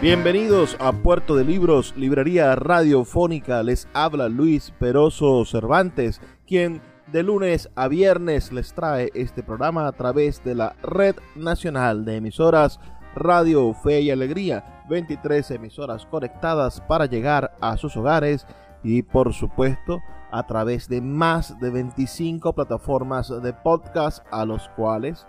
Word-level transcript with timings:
Bienvenidos 0.00 0.78
a 0.80 0.92
Puerto 0.92 1.36
de 1.36 1.44
Libros, 1.44 1.94
librería 1.94 2.56
radiofónica. 2.56 3.62
Les 3.62 3.86
habla 3.92 4.30
Luis 4.30 4.72
Peroso 4.78 5.44
Cervantes, 5.44 6.22
quien 6.46 6.80
de 7.08 7.22
lunes 7.22 7.68
a 7.74 7.86
viernes 7.86 8.50
les 8.50 8.72
trae 8.72 9.10
este 9.12 9.42
programa 9.42 9.86
a 9.86 9.92
través 9.92 10.42
de 10.42 10.54
la 10.54 10.74
Red 10.82 11.16
Nacional 11.36 12.06
de 12.06 12.16
Emisoras 12.16 12.80
Radio 13.14 13.74
Fe 13.74 14.00
y 14.00 14.10
Alegría. 14.10 14.84
23 14.88 15.50
emisoras 15.50 16.06
conectadas 16.06 16.80
para 16.80 17.04
llegar 17.04 17.54
a 17.60 17.76
sus 17.76 17.94
hogares 17.94 18.46
y 18.82 19.02
por 19.02 19.34
supuesto 19.34 20.00
a 20.32 20.46
través 20.46 20.88
de 20.88 21.02
más 21.02 21.60
de 21.60 21.68
25 21.68 22.54
plataformas 22.54 23.28
de 23.42 23.52
podcast 23.52 24.24
a 24.30 24.46
los 24.46 24.66
cuales, 24.70 25.26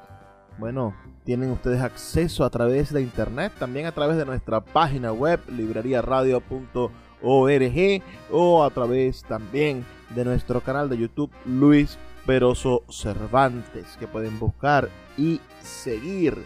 bueno, 0.58 0.96
tienen 1.24 1.52
ustedes 1.52 1.82
acceso 1.82 2.44
a 2.44 2.50
través 2.50 2.92
de 2.92 3.02
internet, 3.02 3.54
también 3.60 3.86
a 3.86 3.92
través 3.92 4.18
de 4.18 4.26
nuestra 4.26 4.62
página 4.62 5.12
web 5.12 5.40
libreriaradio.org 5.50 8.04
o 8.32 8.64
a 8.64 8.70
través 8.72 9.24
también 9.24 9.86
de 10.16 10.26
nuestro 10.26 10.62
canal 10.62 10.90
de 10.90 10.98
YouTube 10.98 11.32
Luis 11.46 11.98
Peroso 12.26 12.84
Cervantes 12.90 13.98
que 14.00 14.08
pueden 14.08 14.40
buscar 14.40 14.90
y 15.18 15.40
seguir. 15.62 16.38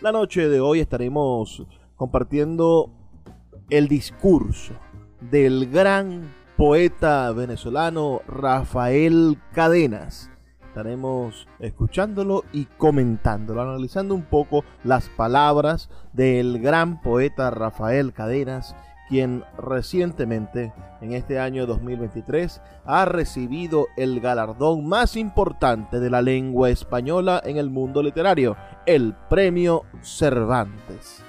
La 0.00 0.12
noche 0.12 0.48
de 0.48 0.60
hoy 0.60 0.80
estaremos 0.80 1.64
compartiendo 1.96 2.90
el 3.70 3.88
discurso 3.88 4.74
del 5.20 5.70
gran 5.70 6.32
poeta 6.56 7.30
venezolano 7.32 8.20
Rafael 8.26 9.38
Cadenas 9.52 10.30
estaremos 10.74 11.46
escuchándolo 11.60 12.42
y 12.52 12.64
comentándolo, 12.64 13.62
analizando 13.62 14.12
un 14.12 14.24
poco 14.24 14.64
las 14.82 15.08
palabras 15.08 15.88
del 16.12 16.60
gran 16.60 17.00
poeta 17.00 17.52
Rafael 17.52 18.12
Cadenas, 18.12 18.74
quien 19.08 19.44
recientemente, 19.56 20.72
en 21.00 21.12
este 21.12 21.38
año 21.38 21.66
2023, 21.66 22.60
ha 22.86 23.04
recibido 23.04 23.86
el 23.96 24.20
galardón 24.20 24.88
más 24.88 25.14
importante 25.14 26.00
de 26.00 26.10
la 26.10 26.22
lengua 26.22 26.70
española 26.70 27.40
en 27.44 27.56
el 27.56 27.70
mundo 27.70 28.02
literario, 28.02 28.56
el 28.84 29.14
Premio 29.30 29.84
Cervantes. 30.02 31.22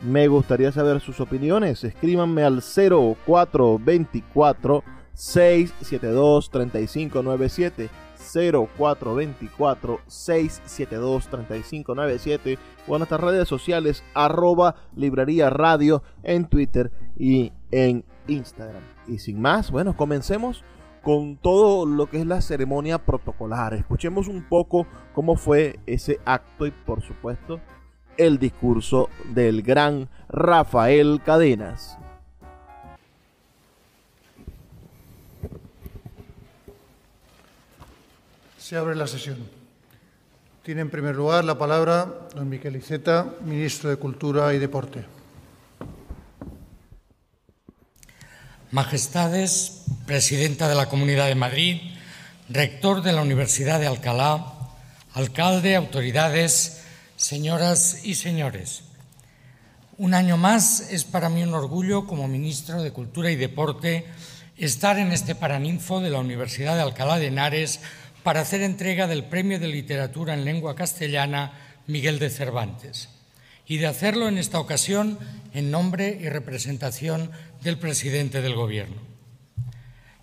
Me 0.00 0.28
gustaría 0.28 0.72
saber 0.72 1.00
sus 1.00 1.20
opiniones. 1.20 1.84
Escríbanme 1.84 2.42
al 2.42 2.62
0424 2.62 4.82
672 5.12 6.50
3597 6.50 7.90
0424 8.32 10.00
672 10.06 11.28
3597 11.28 12.58
o 12.86 12.94
en 12.94 12.98
nuestras 13.00 13.20
redes 13.20 13.48
sociales 13.48 14.02
arroba 14.14 14.76
librería 14.96 15.50
radio 15.50 16.02
en 16.22 16.46
Twitter 16.46 16.90
y 17.16 17.52
en 17.70 18.04
Instagram. 18.28 18.82
Y 19.06 19.18
sin 19.18 19.40
más, 19.40 19.70
bueno, 19.70 19.96
comencemos 19.96 20.64
con 21.02 21.36
todo 21.36 21.84
lo 21.84 22.06
que 22.06 22.20
es 22.20 22.26
la 22.26 22.40
ceremonia 22.40 22.98
protocolar. 22.98 23.74
Escuchemos 23.74 24.28
un 24.28 24.42
poco 24.48 24.86
cómo 25.14 25.36
fue 25.36 25.80
ese 25.86 26.20
acto 26.24 26.66
y 26.66 26.70
por 26.70 27.02
supuesto 27.02 27.60
el 28.16 28.38
discurso 28.38 29.08
del 29.34 29.62
gran 29.62 30.08
Rafael 30.28 31.20
Cadenas. 31.24 31.98
Se 38.72 38.78
abre 38.78 38.96
la 38.96 39.06
sesión. 39.06 39.36
Tiene 40.62 40.80
en 40.80 40.88
primer 40.88 41.14
lugar 41.14 41.44
la 41.44 41.58
palabra 41.58 42.08
don 42.34 42.48
Miquel 42.48 42.74
Iceta, 42.74 43.26
ministro 43.44 43.90
de 43.90 43.96
Cultura 43.96 44.54
y 44.54 44.58
Deporte. 44.58 45.04
Majestades, 48.70 49.82
presidenta 50.06 50.70
de 50.70 50.74
la 50.74 50.88
Comunidad 50.88 51.26
de 51.26 51.34
Madrid, 51.34 51.82
rector 52.48 53.02
de 53.02 53.12
la 53.12 53.20
Universidad 53.20 53.78
de 53.78 53.88
Alcalá, 53.88 54.54
alcalde, 55.12 55.76
autoridades, 55.76 56.82
señoras 57.16 58.06
y 58.06 58.14
señores. 58.14 58.84
Un 59.98 60.14
año 60.14 60.38
más 60.38 60.90
es 60.90 61.04
para 61.04 61.28
mí 61.28 61.42
un 61.42 61.52
orgullo 61.52 62.06
como 62.06 62.26
ministro 62.26 62.82
de 62.82 62.90
Cultura 62.90 63.30
y 63.30 63.36
Deporte 63.36 64.06
estar 64.56 64.98
en 64.98 65.12
este 65.12 65.34
paraninfo 65.34 66.00
de 66.00 66.08
la 66.08 66.20
Universidad 66.20 66.76
de 66.76 66.80
Alcalá 66.80 67.18
de 67.18 67.26
Henares 67.26 67.80
para 68.22 68.40
hacer 68.40 68.62
entrega 68.62 69.06
del 69.06 69.24
Premio 69.24 69.58
de 69.58 69.68
Literatura 69.68 70.34
en 70.34 70.44
Lengua 70.44 70.74
Castellana 70.74 71.52
Miguel 71.86 72.18
de 72.18 72.30
Cervantes 72.30 73.08
y 73.66 73.78
de 73.78 73.86
hacerlo 73.86 74.28
en 74.28 74.38
esta 74.38 74.60
ocasión 74.60 75.18
en 75.54 75.70
nombre 75.70 76.18
y 76.20 76.28
representación 76.28 77.30
del 77.62 77.78
presidente 77.78 78.42
del 78.42 78.54
Gobierno. 78.54 78.96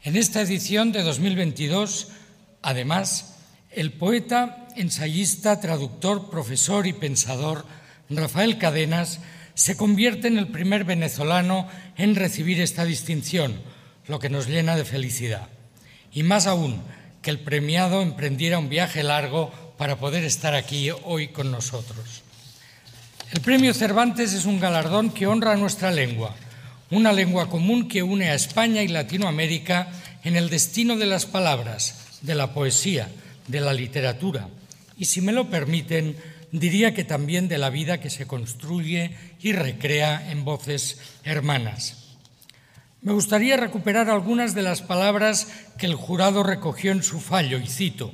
En 0.04 0.16
esta 0.16 0.42
edición 0.42 0.92
de 0.92 1.04
2022, 1.04 2.10
además, 2.62 3.38
el 3.72 3.92
poeta, 3.94 4.68
ensayista, 4.76 5.60
traductor, 5.60 6.30
profesor 6.30 6.88
y 6.88 6.94
pensador 6.94 7.66
Rafael 8.10 8.58
Cadenas 8.58 9.20
se 9.54 9.78
convierte 9.78 10.28
en 10.28 10.38
el 10.38 10.48
primer 10.48 10.84
venezolano 10.84 11.68
en 11.98 12.16
recibir 12.16 12.62
esta 12.62 12.86
distinción, 12.86 13.62
lo 14.08 14.20
que 14.20 14.30
nos 14.30 14.48
llena 14.48 14.76
de 14.76 14.86
felicidad. 14.86 15.50
Y 16.12 16.24
más 16.24 16.48
aún, 16.48 16.82
que 17.22 17.30
el 17.30 17.40
premiado 17.40 18.02
emprendiera 18.02 18.60
un 18.60 18.70
viaje 18.70 19.04
largo 19.04 19.52
para 19.78 19.98
poder 19.98 20.24
estar 20.24 20.56
aquí 20.56 20.90
hoy 21.04 21.30
con 21.30 21.52
nosotros. 21.52 22.24
El 23.32 23.42
Premio 23.42 23.74
Cervantes 23.74 24.34
es 24.34 24.46
un 24.46 24.60
galardón 24.60 25.12
que 25.12 25.28
honra 25.28 25.56
nuestra 25.56 25.92
lengua, 25.92 26.36
una 26.92 27.14
lengua 27.14 27.50
común 27.50 27.88
que 27.88 28.04
une 28.04 28.30
a 28.30 28.36
España 28.36 28.82
y 28.82 28.88
Latinoamérica 28.88 29.90
en 30.24 30.36
el 30.36 30.50
destino 30.50 30.98
de 30.98 31.06
las 31.06 31.26
palabras, 31.26 32.20
de 32.22 32.36
la 32.36 32.54
poesía, 32.54 33.10
de 33.48 33.62
la 33.62 33.74
literatura 33.74 34.48
y, 35.00 35.06
si 35.06 35.22
me 35.22 35.32
lo 35.32 35.50
permiten, 35.50 36.18
diría 36.52 36.94
que 36.94 37.06
también 37.06 37.48
de 37.48 37.58
la 37.58 37.70
vida 37.70 38.02
que 38.02 38.10
se 38.10 38.28
construye 38.28 39.16
y 39.42 39.54
recrea 39.54 40.30
en 40.30 40.44
voces 40.44 41.00
hermanas. 41.24 41.99
Me 43.02 43.14
gustaría 43.14 43.56
recuperar 43.56 44.10
algunas 44.10 44.54
de 44.54 44.62
las 44.62 44.82
palabras 44.82 45.48
que 45.78 45.86
el 45.86 45.96
jurado 45.96 46.44
recogió 46.44 46.92
en 46.92 47.02
su 47.02 47.22
fallo, 47.22 47.58
y 47.58 47.68
cito, 47.68 48.12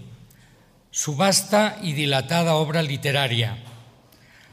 su 0.91 1.15
vasta 1.15 1.79
y 1.81 1.93
dilatada 1.93 2.53
obra 2.53 2.83
literaria, 2.83 3.57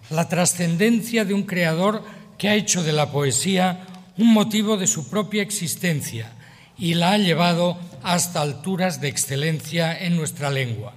la 0.08 0.28
trascendencia 0.28 1.26
de 1.26 1.34
un 1.34 1.42
creador 1.42 2.02
que 2.38 2.48
ha 2.48 2.54
hecho 2.54 2.82
de 2.82 2.92
la 2.92 3.12
poesía 3.12 3.86
un 4.16 4.32
motivo 4.32 4.78
de 4.78 4.86
su 4.86 5.10
propia 5.10 5.42
existencia 5.42 6.32
y 6.78 6.94
la 6.94 7.12
ha 7.12 7.18
llevado 7.18 7.78
hasta 8.02 8.40
alturas 8.40 9.00
de 9.00 9.08
excelencia 9.08 9.96
en 9.96 10.16
nuestra 10.16 10.48
lengua, 10.48 10.94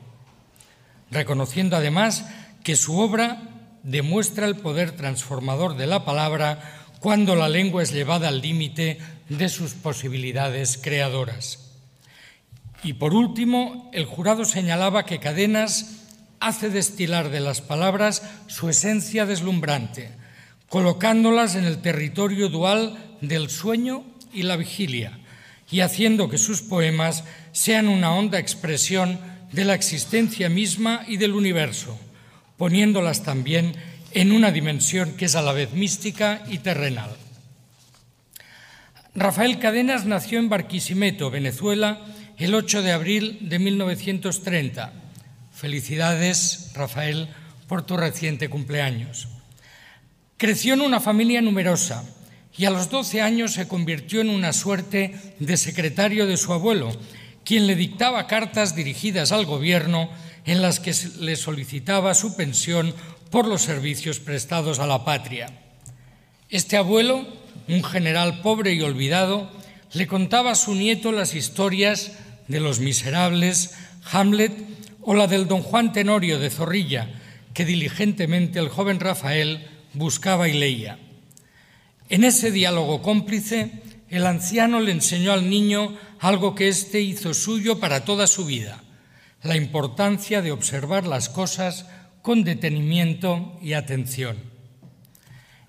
reconociendo 1.12 1.76
además 1.76 2.26
que 2.64 2.78
su 2.78 2.98
obra 2.98 3.42
demuestra 3.84 4.48
el 4.48 4.56
poder 4.56 4.94
transformador 4.94 5.76
de 5.76 5.88
la 5.88 6.06
palabra 6.06 6.85
cuando 7.00 7.36
la 7.36 7.50
lengua 7.50 7.84
es 7.84 7.92
llevada 7.92 8.28
al 8.28 8.42
límite 8.42 9.00
de 9.30 9.50
sus 9.50 9.74
posibilidades 9.74 10.80
creadoras. 10.82 11.60
Y 12.84 12.94
por 12.94 13.14
último, 13.14 13.90
el 13.94 14.06
jurado 14.06 14.46
señalaba 14.46 15.06
que 15.06 15.20
Cadenas 15.20 16.04
hace 16.40 16.70
destilar 16.70 17.30
de 17.30 17.40
las 17.40 17.62
palabras 17.62 18.22
su 18.48 18.70
esencia 18.70 19.26
deslumbrante, 19.26 20.12
colocándolas 20.70 21.56
en 21.56 21.66
el 21.66 21.82
territorio 21.82 22.50
dual 22.50 22.98
del 23.22 23.50
sueño 23.50 24.04
y 24.34 24.44
la 24.44 24.58
vigilia, 24.58 25.18
y 25.72 25.80
haciendo 25.80 26.30
que 26.30 26.38
sus 26.38 26.62
poemas 26.62 27.24
sean 27.52 27.88
una 27.88 28.14
honda 28.14 28.38
expresión 28.38 29.20
de 29.52 29.66
la 29.66 29.74
existencia 29.74 30.50
misma 30.50 31.04
y 31.08 31.18
del 31.18 31.34
universo, 31.34 31.98
poniéndolas 32.58 33.24
también 33.24 33.76
en 34.16 34.32
una 34.32 34.50
dimensión 34.50 35.12
que 35.18 35.26
es 35.26 35.36
a 35.36 35.42
la 35.42 35.52
vez 35.52 35.74
mística 35.74 36.42
y 36.50 36.60
terrenal. 36.60 37.12
Rafael 39.14 39.60
Cadenas 39.60 40.06
nació 40.06 40.40
en 40.40 40.48
Barquisimeto, 40.48 41.30
Venezuela, 41.30 42.00
el 42.38 42.56
8 42.56 42.82
de 42.82 42.94
abril 42.94 43.38
de 43.42 43.60
1930. 43.60 44.94
Felicidades, 45.54 46.72
Rafael, 46.74 47.28
por 47.68 47.86
tu 47.86 47.98
reciente 47.98 48.48
cumpleaños. 48.48 49.28
Creció 50.38 50.76
en 50.76 50.82
una 50.82 51.02
familia 51.02 51.42
numerosa 51.42 52.06
y 52.58 52.64
a 52.64 52.70
los 52.70 52.90
12 52.90 53.22
años 53.22 53.52
se 53.52 53.68
convirtió 53.68 54.22
en 54.22 54.30
una 54.30 54.54
suerte 54.54 55.14
de 55.40 55.58
secretario 55.58 56.26
de 56.26 56.38
su 56.38 56.54
abuelo, 56.54 56.96
quien 57.44 57.68
le 57.68 57.76
dictaba 57.76 58.28
cartas 58.28 58.78
dirigidas 58.78 59.34
al 59.34 59.46
gobierno 59.46 60.10
en 60.46 60.62
las 60.62 60.80
que 60.80 60.94
le 61.20 61.36
solicitaba 61.36 62.14
su 62.14 62.38
pensión 62.38 62.94
por 63.36 63.48
los 63.48 63.64
servicios 63.64 64.22
prestados 64.22 64.80
a 64.80 64.88
la 64.88 65.04
patria. 65.04 65.48
Este 66.50 66.78
abuelo, 66.78 67.28
un 67.68 67.84
general 67.84 68.40
pobre 68.40 68.72
y 68.72 68.82
olvidado, 68.82 69.52
le 69.92 70.08
contaba 70.08 70.52
a 70.52 70.56
su 70.56 70.74
nieto 70.74 71.12
las 71.12 71.36
historias 71.36 72.14
de 72.48 72.62
Los 72.62 72.80
Miserables, 72.80 73.76
Hamlet 74.10 74.54
o 75.02 75.16
la 75.16 75.28
del 75.28 75.50
don 75.50 75.64
Juan 75.64 75.92
Tenorio 75.92 76.40
de 76.40 76.50
Zorrilla, 76.50 77.10
que 77.54 77.66
diligentemente 77.66 78.58
el 78.58 78.70
joven 78.70 79.02
Rafael 79.02 79.68
buscaba 79.92 80.48
y 80.48 80.54
leía. 80.54 80.98
En 82.08 82.24
ese 82.24 82.52
diálogo 82.52 83.02
cómplice, 83.02 83.84
el 84.10 84.28
anciano 84.28 84.80
le 84.80 84.94
enseñó 84.94 85.34
al 85.34 85.50
niño 85.50 85.94
algo 86.22 86.56
que 86.56 86.70
éste 86.70 87.02
hizo 87.02 87.34
suyo 87.34 87.82
para 87.82 88.06
toda 88.06 88.28
su 88.28 88.46
vida, 88.46 88.82
la 89.44 89.58
importancia 89.58 90.42
de 90.42 90.54
observar 90.54 91.06
las 91.06 91.28
cosas 91.28 91.86
con 92.26 92.44
detenimiento 92.44 93.56
y 93.62 93.74
atención. 93.74 94.38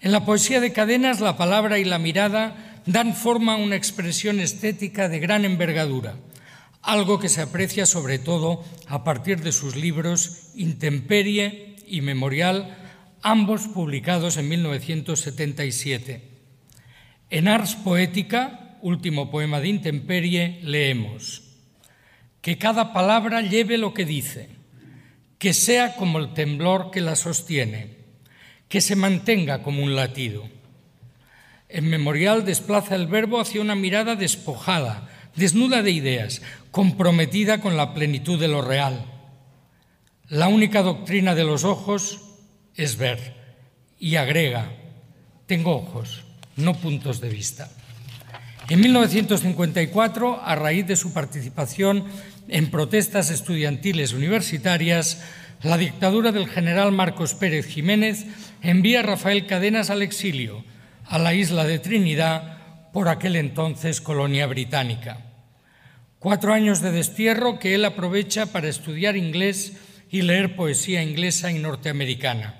En 0.00 0.10
la 0.10 0.24
poesía 0.24 0.58
de 0.58 0.72
cadenas, 0.72 1.20
la 1.20 1.36
palabra 1.36 1.78
y 1.78 1.84
la 1.84 1.98
mirada 1.98 2.80
dan 2.86 3.14
forma 3.14 3.52
a 3.52 3.56
una 3.58 3.76
expresión 3.76 4.40
estética 4.40 5.10
de 5.10 5.18
gran 5.18 5.44
envergadura, 5.44 6.16
algo 6.80 7.18
que 7.18 7.28
se 7.28 7.42
aprecia 7.42 7.84
sobre 7.84 8.18
todo 8.18 8.64
a 8.88 9.04
partir 9.04 9.42
de 9.42 9.52
sus 9.52 9.76
libros 9.76 10.48
Intemperie 10.54 11.76
y 11.86 12.00
Memorial, 12.00 12.74
ambos 13.20 13.68
publicados 13.68 14.38
en 14.38 14.48
1977. 14.48 16.22
En 17.28 17.48
Ars 17.48 17.74
Poética, 17.74 18.78
último 18.80 19.30
poema 19.30 19.60
de 19.60 19.68
Intemperie, 19.68 20.60
leemos 20.62 21.42
que 22.40 22.56
cada 22.56 22.94
palabra 22.94 23.42
lleve 23.42 23.76
lo 23.76 23.92
que 23.92 24.06
dice, 24.06 24.55
que 25.38 25.52
sea 25.52 25.96
como 25.96 26.18
el 26.18 26.34
temblor 26.34 26.90
que 26.90 27.00
la 27.00 27.16
sostiene, 27.16 27.96
que 28.68 28.80
se 28.80 28.96
mantenga 28.96 29.62
como 29.62 29.82
un 29.82 29.94
latido. 29.94 30.48
En 31.68 31.88
Memorial 31.88 32.44
desplaza 32.44 32.94
el 32.94 33.06
verbo 33.06 33.40
hacia 33.40 33.60
una 33.60 33.74
mirada 33.74 34.16
despojada, 34.16 35.08
desnuda 35.34 35.82
de 35.82 35.90
ideas, 35.90 36.42
comprometida 36.70 37.60
con 37.60 37.76
la 37.76 37.92
plenitud 37.92 38.40
de 38.40 38.48
lo 38.48 38.62
real. 38.62 39.04
La 40.28 40.48
única 40.48 40.82
doctrina 40.82 41.34
de 41.34 41.44
los 41.44 41.64
ojos 41.64 42.20
es 42.74 42.96
ver 42.96 43.36
y 43.98 44.16
agrega, 44.16 44.72
tengo 45.46 45.76
ojos, 45.76 46.24
no 46.56 46.74
puntos 46.74 47.20
de 47.20 47.28
vista. 47.28 47.70
En 48.68 48.80
1954, 48.80 50.40
a 50.44 50.54
raíz 50.56 50.86
de 50.86 50.96
su 50.96 51.12
participación 51.12 52.04
en 52.48 52.70
protestas 52.70 53.30
estudiantiles 53.30 54.12
universitarias, 54.12 55.22
la 55.62 55.78
dictadura 55.78 56.32
del 56.32 56.48
general 56.48 56.92
Marcos 56.92 57.34
Pérez 57.34 57.66
Jiménez 57.66 58.26
envía 58.62 59.00
a 59.00 59.02
Rafael 59.02 59.46
Cadenas 59.46 59.90
al 59.90 60.02
exilio, 60.02 60.64
a 61.04 61.18
la 61.18 61.34
isla 61.34 61.64
de 61.64 61.78
Trinidad, 61.78 62.90
por 62.92 63.08
aquel 63.08 63.36
entonces 63.36 64.00
colonia 64.00 64.46
británica. 64.46 65.18
Cuatro 66.18 66.52
años 66.52 66.80
de 66.80 66.92
destierro 66.92 67.58
que 67.58 67.74
él 67.74 67.84
aprovecha 67.84 68.46
para 68.46 68.68
estudiar 68.68 69.16
inglés 69.16 69.74
y 70.10 70.22
leer 70.22 70.56
poesía 70.56 71.02
inglesa 71.02 71.50
y 71.50 71.58
norteamericana. 71.58 72.54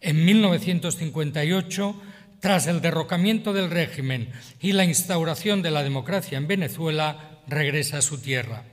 En 0.00 0.24
1958, 0.24 2.02
tras 2.40 2.66
el 2.66 2.80
derrocamiento 2.80 3.52
del 3.52 3.70
régimen 3.70 4.30
y 4.60 4.72
la 4.72 4.84
instauración 4.84 5.62
de 5.62 5.70
la 5.70 5.84
democracia 5.84 6.36
en 6.36 6.48
Venezuela, 6.48 7.31
regresa 7.46 7.98
a 7.98 8.02
su 8.02 8.18
tierra. 8.18 8.64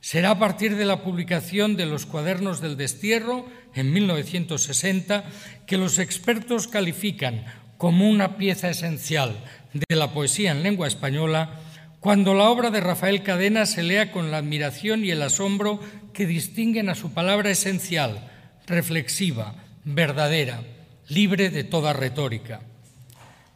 Será 0.00 0.30
a 0.30 0.38
partir 0.38 0.76
de 0.76 0.86
la 0.86 1.02
publicación 1.02 1.76
de 1.76 1.86
los 1.86 2.06
cuadernos 2.06 2.60
del 2.60 2.76
destierro 2.76 3.46
en 3.74 3.92
1960 3.92 5.24
que 5.66 5.76
los 5.76 5.98
expertos 5.98 6.68
califican 6.68 7.44
como 7.76 8.08
una 8.08 8.36
pieza 8.36 8.70
esencial 8.70 9.38
de 9.72 9.96
la 9.96 10.12
poesía 10.12 10.52
en 10.52 10.62
lengua 10.62 10.88
española 10.88 11.60
cuando 12.00 12.32
la 12.32 12.48
obra 12.48 12.70
de 12.70 12.80
Rafael 12.80 13.22
Cadena 13.22 13.66
se 13.66 13.82
lea 13.82 14.10
con 14.10 14.30
la 14.30 14.38
admiración 14.38 15.04
y 15.04 15.10
el 15.10 15.20
asombro 15.22 15.80
que 16.14 16.26
distinguen 16.26 16.88
a 16.88 16.94
su 16.94 17.12
palabra 17.12 17.50
esencial, 17.50 18.30
reflexiva, 18.66 19.54
verdadera, 19.84 20.62
libre 21.08 21.50
de 21.50 21.62
toda 21.62 21.92
retórica. 21.92 22.62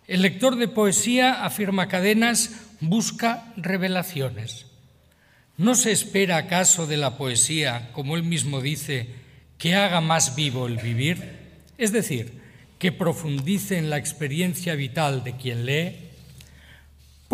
El 0.07 0.21
lector 0.21 0.57
de 0.57 0.69
poesía, 0.69 1.45
afirma 1.45 1.89
Cadenas, 1.89 2.51
busca 2.89 3.53
revelaciones. 3.57 4.67
¿No 5.57 5.75
se 5.75 5.93
espera 5.93 6.37
acaso 6.37 6.87
de 6.87 6.97
la 6.97 7.17
poesía, 7.17 7.91
como 7.93 8.17
él 8.17 8.23
mismo 8.23 8.61
dice, 8.61 9.09
que 9.59 9.75
haga 9.75 10.01
más 10.01 10.35
vivo 10.35 10.67
el 10.67 10.79
vivir? 10.79 11.23
Es 11.79 11.93
decir, 11.93 12.41
que 12.79 12.93
profundice 12.93 13.79
en 13.79 13.91
la 13.91 13.99
experiencia 13.99 14.75
vital 14.75 15.23
de 15.25 15.37
quien 15.37 15.65
lee 15.67 16.05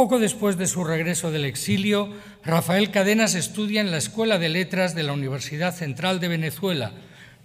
poco 0.00 0.18
después 0.18 0.56
de 0.56 0.66
su 0.66 0.82
regreso 0.82 1.30
del 1.30 1.44
exilio, 1.44 2.10
Rafael 2.42 2.90
Cadenas 2.90 3.34
estudia 3.34 3.82
en 3.82 3.90
la 3.90 3.98
Escuela 3.98 4.38
de 4.38 4.48
Letras 4.48 4.94
de 4.94 5.02
la 5.02 5.12
Universidad 5.12 5.74
Central 5.74 6.20
de 6.20 6.28
Venezuela, 6.28 6.92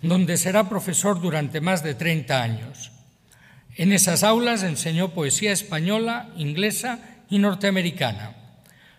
donde 0.01 0.37
será 0.37 0.69
profesor 0.69 1.19
durante 1.19 1.59
más 1.59 1.83
de 1.83 1.95
30 1.95 2.41
años. 2.41 2.91
En 3.75 3.91
esas 3.91 4.23
aulas 4.23 4.63
enseñó 4.63 5.09
poesía 5.09 5.51
española, 5.51 6.29
inglesa 6.37 6.99
y 7.29 7.39
norteamericana. 7.39 8.35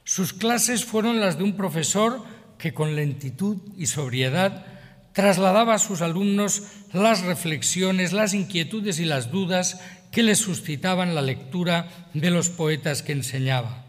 Sus 0.04 0.32
clases 0.32 0.84
fueron 0.84 1.20
las 1.20 1.38
de 1.38 1.44
un 1.44 1.56
profesor 1.56 2.22
que 2.58 2.72
con 2.72 2.96
lentitud 2.96 3.58
y 3.76 3.86
sobriedad 3.86 4.64
trasladaba 5.12 5.74
a 5.74 5.78
sus 5.78 6.02
alumnos 6.02 6.62
las 6.92 7.22
reflexiones, 7.22 8.12
las 8.12 8.34
inquietudes 8.34 9.00
y 9.00 9.04
las 9.04 9.30
dudas 9.30 9.80
que 10.12 10.22
le 10.22 10.34
suscitaban 10.34 11.14
la 11.14 11.22
lectura 11.22 11.88
de 12.14 12.30
los 12.30 12.50
poetas 12.50 13.02
que 13.02 13.12
enseñaba. 13.12 13.84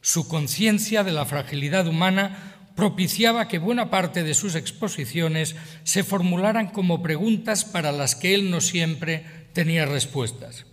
Su 0.00 0.28
conciencia 0.28 1.04
de 1.04 1.12
la 1.12 1.26
fragilidad 1.26 1.86
humana 1.86 2.56
propiciaba 2.74 3.48
que 3.48 3.58
buena 3.58 3.90
parte 3.90 4.22
de 4.22 4.34
sus 4.34 4.54
exposiciones 4.54 5.56
se 5.84 6.02
formularan 6.02 6.68
como 6.68 7.02
preguntas 7.02 7.64
para 7.64 7.92
las 7.92 8.14
que 8.14 8.34
él 8.34 8.50
no 8.50 8.60
siempre 8.60 9.48
tenía 9.52 9.84
respuestas. 9.84 10.64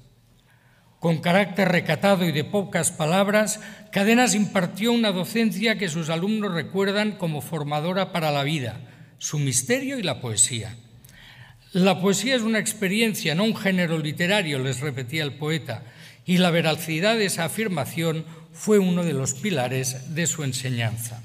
Con 0.99 1.19
carácter 1.19 1.69
recatado 1.69 2.25
y 2.25 2.31
de 2.31 2.43
pocas 2.43 2.91
palabras, 2.91 3.59
Cadenas 3.91 4.33
impartió 4.33 4.91
una 4.91 5.11
docencia 5.11 5.77
que 5.77 5.89
sus 5.89 6.09
alumnos 6.09 6.53
recuerdan 6.53 7.13
como 7.13 7.41
formadora 7.41 8.11
para 8.11 8.31
la 8.31 8.43
vida, 8.43 8.79
su 9.19 9.37
misterio 9.37 9.99
y 9.99 10.03
la 10.03 10.21
poesía. 10.21 10.75
La 11.71 12.01
poesía 12.01 12.35
es 12.35 12.41
una 12.41 12.57
experiencia, 12.57 13.35
no 13.35 13.43
un 13.43 13.55
género 13.55 13.99
literario, 13.99 14.57
les 14.57 14.79
repetía 14.79 15.23
el 15.23 15.33
poeta, 15.33 15.83
y 16.25 16.39
la 16.39 16.49
veracidad 16.49 17.15
de 17.15 17.25
esa 17.25 17.45
afirmación 17.45 18.25
fue 18.51 18.79
uno 18.79 19.03
de 19.03 19.13
los 19.13 19.35
pilares 19.35 20.15
de 20.15 20.25
su 20.25 20.43
enseñanza. 20.43 21.21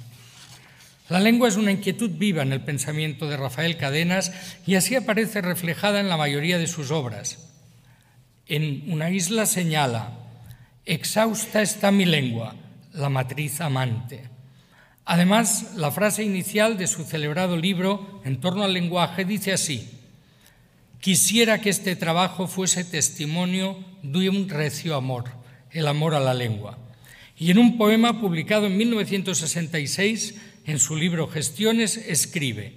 La 1.08 1.18
lengua 1.18 1.48
es 1.48 1.56
una 1.56 1.72
inquietud 1.72 2.10
viva 2.10 2.42
en 2.42 2.52
el 2.52 2.60
pensamiento 2.60 3.26
de 3.26 3.38
Rafael 3.38 3.78
Cadenas 3.78 4.32
y 4.66 4.74
así 4.74 4.94
aparece 4.94 5.40
reflejada 5.40 6.00
en 6.00 6.08
la 6.08 6.16
mayoría 6.16 6.58
de 6.58 6.66
sus 6.66 6.90
obras. 6.90 7.51
En 8.52 8.84
una 8.92 9.08
isla 9.08 9.46
señala, 9.46 10.12
Exhausta 10.84 11.62
está 11.62 11.90
mi 11.90 12.04
lengua, 12.04 12.54
la 12.92 13.08
matriz 13.08 13.62
amante. 13.62 14.28
Además, 15.06 15.72
la 15.74 15.90
frase 15.90 16.22
inicial 16.22 16.76
de 16.76 16.86
su 16.86 17.04
celebrado 17.04 17.56
libro 17.56 18.20
en 18.26 18.42
torno 18.42 18.62
al 18.62 18.74
lenguaje 18.74 19.24
dice 19.24 19.54
así, 19.54 19.88
Quisiera 21.00 21.62
que 21.62 21.70
este 21.70 21.96
trabajo 21.96 22.46
fuese 22.46 22.84
testimonio 22.84 23.82
de 24.02 24.28
un 24.28 24.50
recio 24.50 24.96
amor, 24.96 25.30
el 25.70 25.88
amor 25.88 26.14
a 26.14 26.20
la 26.20 26.34
lengua. 26.34 26.76
Y 27.38 27.52
en 27.52 27.56
un 27.56 27.78
poema 27.78 28.20
publicado 28.20 28.66
en 28.66 28.76
1966, 28.76 30.34
en 30.66 30.78
su 30.78 30.96
libro 30.96 31.26
Gestiones, 31.26 31.96
escribe, 31.96 32.74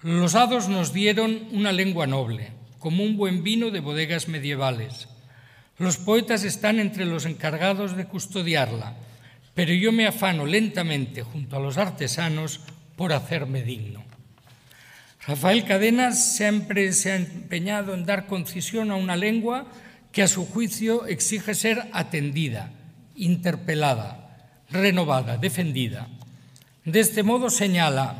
Los 0.00 0.34
hados 0.34 0.70
nos 0.70 0.94
dieron 0.94 1.42
una 1.52 1.72
lengua 1.72 2.06
noble, 2.06 2.61
como 2.82 3.04
un 3.04 3.16
buen 3.16 3.44
vino 3.44 3.70
de 3.70 3.78
bodegas 3.78 4.26
medievales. 4.26 5.06
Los 5.78 5.98
poetas 5.98 6.42
están 6.42 6.80
entre 6.80 7.06
los 7.06 7.26
encargados 7.26 7.96
de 7.96 8.06
custodiarla, 8.06 8.96
pero 9.54 9.72
yo 9.72 9.92
me 9.92 10.08
afano 10.08 10.46
lentamente 10.46 11.22
junto 11.22 11.56
a 11.56 11.60
los 11.60 11.78
artesanos 11.78 12.60
por 12.96 13.12
hacerme 13.12 13.62
digno. 13.62 14.02
Rafael 15.28 15.64
Cadenas 15.64 16.34
siempre 16.34 16.92
se 16.92 17.12
ha 17.12 17.16
empeñado 17.16 17.94
en 17.94 18.04
dar 18.04 18.26
concisión 18.26 18.90
a 18.90 18.96
una 18.96 19.14
lengua 19.14 19.66
que 20.10 20.24
a 20.24 20.28
su 20.28 20.44
juicio 20.44 21.06
exige 21.06 21.54
ser 21.54 21.88
atendida, 21.92 22.72
interpelada, 23.14 24.50
renovada, 24.70 25.36
defendida. 25.36 26.08
De 26.84 26.98
este 26.98 27.22
modo 27.22 27.48
señala, 27.48 28.16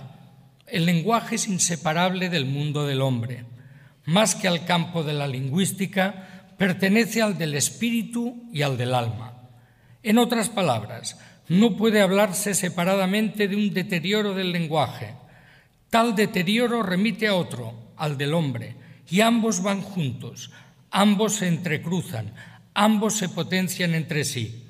el 0.68 0.86
lenguaje 0.86 1.34
es 1.34 1.48
inseparable 1.48 2.28
del 2.28 2.46
mundo 2.46 2.86
del 2.86 3.02
hombre. 3.02 3.51
Más 4.04 4.34
que 4.34 4.48
al 4.48 4.64
campo 4.64 5.04
de 5.04 5.12
la 5.12 5.26
lingüística, 5.26 6.54
pertenece 6.58 7.22
al 7.22 7.38
del 7.38 7.54
espíritu 7.54 8.48
y 8.52 8.62
al 8.62 8.76
del 8.76 8.94
alma. 8.94 9.34
En 10.02 10.18
otras 10.18 10.48
palabras, 10.48 11.18
no 11.48 11.76
puede 11.76 12.00
hablarse 12.00 12.54
separadamente 12.54 13.48
de 13.48 13.56
un 13.56 13.72
deterioro 13.72 14.34
del 14.34 14.52
lenguaje, 14.52 15.14
Tal 15.92 16.16
deterioro 16.16 16.82
remite 16.82 17.28
a 17.28 17.34
otro, 17.34 17.74
al 17.98 18.16
del 18.16 18.32
hombre, 18.32 18.76
y 19.10 19.20
ambos 19.20 19.62
van 19.62 19.82
juntos, 19.82 20.50
ambos 20.90 21.34
se 21.34 21.48
entrecruzan, 21.48 22.32
ambos 22.72 23.12
se 23.12 23.28
potencian 23.28 23.94
entre 23.94 24.24
sí. 24.24 24.64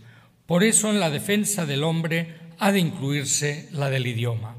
Por 0.47 0.65
eso 0.65 0.91
en 0.91 0.99
la 0.99 1.11
defensa 1.11 1.65
del 1.65 1.85
hombre 1.85 2.35
ha 2.59 2.73
de 2.73 2.81
incluirse 2.81 3.69
la 3.71 3.89
del 3.89 4.09
idioma. 4.09 4.52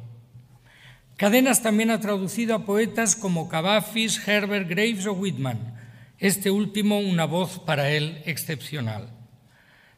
Cadenas 1.17 1.61
también 1.61 1.91
ha 1.91 1.99
traducido 1.99 2.55
a 2.55 2.65
poetas 2.65 3.15
como 3.15 3.47
Cavafis, 3.47 4.27
Herbert 4.27 4.67
Graves 4.67 5.05
o 5.05 5.13
Whitman, 5.13 5.75
este 6.17 6.49
último 6.49 6.99
una 6.99 7.25
voz 7.25 7.59
para 7.59 7.91
él 7.91 8.21
excepcional. 8.25 9.09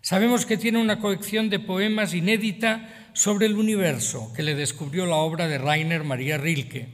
Sabemos 0.02 0.46
que 0.46 0.58
tiene 0.58 0.78
una 0.78 1.00
colección 1.00 1.50
de 1.50 1.60
poemas 1.60 2.14
inédita 2.14 3.10
sobre 3.14 3.46
el 3.46 3.56
universo 3.56 4.34
que 4.36 4.44
le 4.44 4.56
descubrió 4.56 5.06
la 5.06 5.16
obra 5.16 5.48
de 5.48 5.58
Rainer 5.58 6.04
María 6.04 6.38
Rilke 6.38 6.90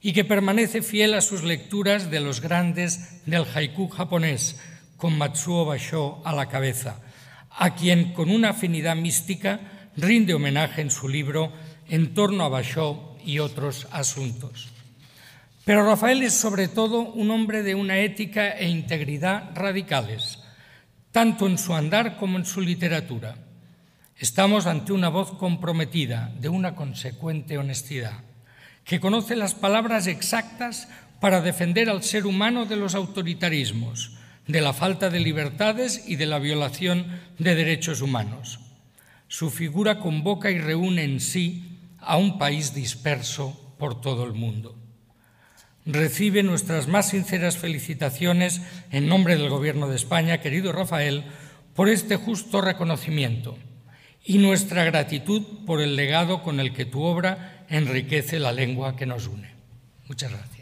y 0.00 0.12
que 0.12 0.24
permanece 0.24 0.82
fiel 0.82 1.14
a 1.14 1.20
sus 1.20 1.44
lecturas 1.44 2.10
de 2.10 2.18
los 2.18 2.40
grandes 2.40 3.24
del 3.26 3.44
haiku 3.54 3.88
japonés, 3.88 4.60
con 4.96 5.16
Matsuo 5.16 5.64
Basho 5.64 6.20
a 6.24 6.34
la 6.34 6.48
cabeza, 6.48 7.00
a 7.50 7.76
quien 7.76 8.12
con 8.12 8.28
una 8.28 8.50
afinidad 8.50 8.96
mística 8.96 9.60
rinde 9.96 10.34
homenaje 10.34 10.82
en 10.82 10.90
su 10.90 11.08
libro 11.08 11.52
En 11.88 12.14
torno 12.14 12.44
a 12.44 12.48
Basho 12.48 13.11
y 13.24 13.38
otros 13.38 13.86
asuntos. 13.90 14.68
Pero 15.64 15.86
Rafael 15.86 16.22
es 16.22 16.34
sobre 16.34 16.66
todo 16.68 17.00
un 17.00 17.30
hombre 17.30 17.62
de 17.62 17.74
una 17.74 17.98
ética 17.98 18.50
e 18.50 18.68
integridad 18.68 19.50
radicales, 19.54 20.40
tanto 21.12 21.46
en 21.46 21.56
su 21.56 21.74
andar 21.74 22.16
como 22.16 22.38
en 22.38 22.44
su 22.44 22.60
literatura. 22.60 23.36
Estamos 24.18 24.66
ante 24.66 24.92
una 24.92 25.08
voz 25.08 25.32
comprometida, 25.32 26.32
de 26.40 26.48
una 26.48 26.74
consecuente 26.74 27.58
honestidad, 27.58 28.24
que 28.84 28.98
conoce 28.98 29.36
las 29.36 29.54
palabras 29.54 30.06
exactas 30.08 30.88
para 31.20 31.40
defender 31.40 31.88
al 31.88 32.02
ser 32.02 32.26
humano 32.26 32.66
de 32.66 32.76
los 32.76 32.96
autoritarismos, 32.96 34.16
de 34.48 34.60
la 34.60 34.72
falta 34.72 35.10
de 35.10 35.20
libertades 35.20 36.04
y 36.08 36.16
de 36.16 36.26
la 36.26 36.40
violación 36.40 37.06
de 37.38 37.54
derechos 37.54 38.00
humanos. 38.00 38.58
Su 39.28 39.50
figura 39.50 40.00
convoca 40.00 40.50
y 40.50 40.58
reúne 40.58 41.04
en 41.04 41.20
sí 41.20 41.71
a 42.04 42.16
un 42.16 42.38
país 42.38 42.74
disperso 42.74 43.74
por 43.78 44.00
todo 44.00 44.24
el 44.24 44.32
mundo. 44.32 44.76
Recibe 45.84 46.42
nuestras 46.42 46.86
más 46.86 47.08
sinceras 47.08 47.56
felicitaciones 47.56 48.62
en 48.90 49.08
nombre 49.08 49.36
del 49.36 49.48
Gobierno 49.48 49.88
de 49.88 49.96
España, 49.96 50.40
querido 50.40 50.72
Rafael, 50.72 51.24
por 51.74 51.88
este 51.88 52.16
justo 52.16 52.60
reconocimiento 52.60 53.58
y 54.24 54.38
nuestra 54.38 54.84
gratitud 54.84 55.42
por 55.66 55.80
el 55.80 55.96
legado 55.96 56.42
con 56.42 56.60
el 56.60 56.72
que 56.72 56.84
tu 56.84 57.02
obra 57.02 57.66
enriquece 57.68 58.38
la 58.38 58.52
lengua 58.52 58.94
que 58.96 59.06
nos 59.06 59.26
une. 59.26 59.50
Muchas 60.06 60.30
gracias. 60.30 60.61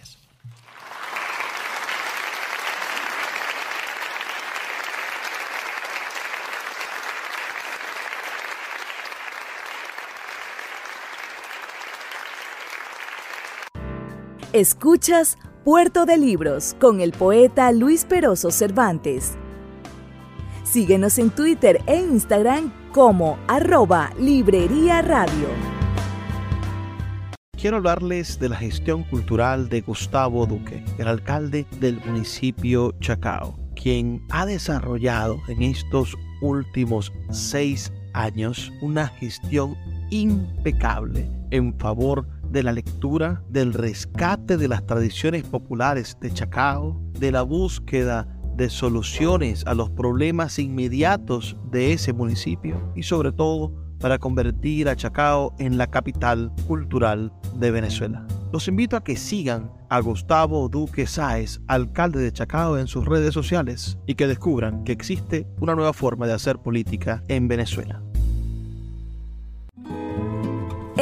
Escuchas 14.52 15.38
Puerto 15.62 16.06
de 16.06 16.18
Libros 16.18 16.74
con 16.80 17.00
el 17.00 17.12
poeta 17.12 17.70
Luis 17.70 18.04
Peroso 18.04 18.50
Cervantes. 18.50 19.34
Síguenos 20.64 21.20
en 21.20 21.30
Twitter 21.30 21.80
e 21.86 22.00
Instagram 22.00 22.72
como 22.92 23.38
arroba 23.46 24.10
Librería 24.18 25.02
Radio. 25.02 25.46
Quiero 27.56 27.76
hablarles 27.76 28.40
de 28.40 28.48
la 28.48 28.56
gestión 28.56 29.04
cultural 29.04 29.68
de 29.68 29.82
Gustavo 29.82 30.44
Duque, 30.46 30.84
el 30.98 31.06
alcalde 31.06 31.64
del 31.78 32.00
municipio 32.04 32.92
Chacao, 32.98 33.56
quien 33.76 34.20
ha 34.30 34.46
desarrollado 34.46 35.40
en 35.46 35.62
estos 35.62 36.16
últimos 36.42 37.12
seis 37.30 37.92
años 38.14 38.72
una 38.82 39.06
gestión 39.06 39.76
impecable 40.10 41.30
en 41.52 41.78
favor 41.78 42.26
de 42.26 42.39
la 42.62 42.72
lectura, 42.72 43.42
del 43.48 43.72
rescate 43.72 44.56
de 44.56 44.68
las 44.68 44.84
tradiciones 44.84 45.44
populares 45.44 46.16
de 46.20 46.32
Chacao, 46.32 47.00
de 47.18 47.32
la 47.32 47.42
búsqueda 47.42 48.26
de 48.56 48.68
soluciones 48.68 49.64
a 49.66 49.74
los 49.74 49.90
problemas 49.90 50.58
inmediatos 50.58 51.56
de 51.70 51.92
ese 51.92 52.12
municipio 52.12 52.92
y 52.94 53.04
sobre 53.04 53.32
todo 53.32 53.72
para 54.00 54.18
convertir 54.18 54.88
a 54.88 54.96
Chacao 54.96 55.54
en 55.58 55.78
la 55.78 55.86
capital 55.86 56.52
cultural 56.66 57.32
de 57.54 57.70
Venezuela. 57.70 58.26
Los 58.52 58.66
invito 58.66 58.96
a 58.96 59.04
que 59.04 59.16
sigan 59.16 59.70
a 59.88 60.00
Gustavo 60.00 60.68
Duque 60.68 61.06
Sáez, 61.06 61.60
alcalde 61.68 62.20
de 62.20 62.32
Chacao, 62.32 62.78
en 62.78 62.88
sus 62.88 63.04
redes 63.06 63.32
sociales 63.32 63.98
y 64.06 64.14
que 64.14 64.26
descubran 64.26 64.82
que 64.84 64.92
existe 64.92 65.46
una 65.60 65.74
nueva 65.74 65.92
forma 65.92 66.26
de 66.26 66.32
hacer 66.32 66.58
política 66.58 67.22
en 67.28 67.46
Venezuela. 67.46 68.02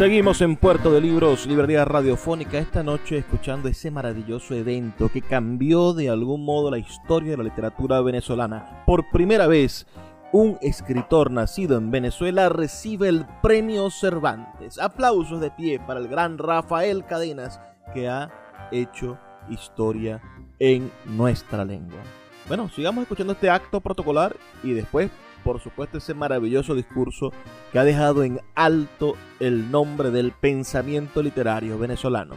Seguimos 0.00 0.40
en 0.40 0.56
Puerto 0.56 0.90
de 0.90 1.02
Libros, 1.02 1.44
Librería 1.44 1.84
Radiofónica, 1.84 2.56
esta 2.56 2.82
noche 2.82 3.18
escuchando 3.18 3.68
ese 3.68 3.90
maravilloso 3.90 4.54
evento 4.54 5.10
que 5.10 5.20
cambió 5.20 5.92
de 5.92 6.08
algún 6.08 6.42
modo 6.42 6.70
la 6.70 6.78
historia 6.78 7.32
de 7.32 7.36
la 7.36 7.42
literatura 7.44 8.00
venezolana. 8.00 8.82
Por 8.86 9.10
primera 9.10 9.46
vez, 9.46 9.86
un 10.32 10.56
escritor 10.62 11.30
nacido 11.30 11.76
en 11.76 11.90
Venezuela 11.90 12.48
recibe 12.48 13.10
el 13.10 13.26
premio 13.42 13.90
Cervantes. 13.90 14.78
Aplausos 14.78 15.38
de 15.38 15.50
pie 15.50 15.78
para 15.80 16.00
el 16.00 16.08
gran 16.08 16.38
Rafael 16.38 17.04
Cadenas 17.04 17.60
que 17.92 18.08
ha 18.08 18.30
hecho 18.72 19.18
historia 19.50 20.22
en 20.58 20.90
nuestra 21.04 21.62
lengua. 21.62 22.00
Bueno, 22.48 22.70
sigamos 22.70 23.02
escuchando 23.02 23.34
este 23.34 23.50
acto 23.50 23.82
protocolar 23.82 24.34
y 24.62 24.72
después, 24.72 25.10
por 25.42 25.60
supuesto, 25.60 25.98
ese 25.98 26.14
maravilloso 26.14 26.74
discurso 26.74 27.32
que 27.72 27.78
ha 27.78 27.84
dejado 27.84 28.24
en 28.24 28.40
alto 28.54 29.16
el 29.40 29.70
nombre 29.70 30.10
del 30.10 30.32
pensamiento 30.32 31.22
literario 31.22 31.78
venezolano. 31.78 32.34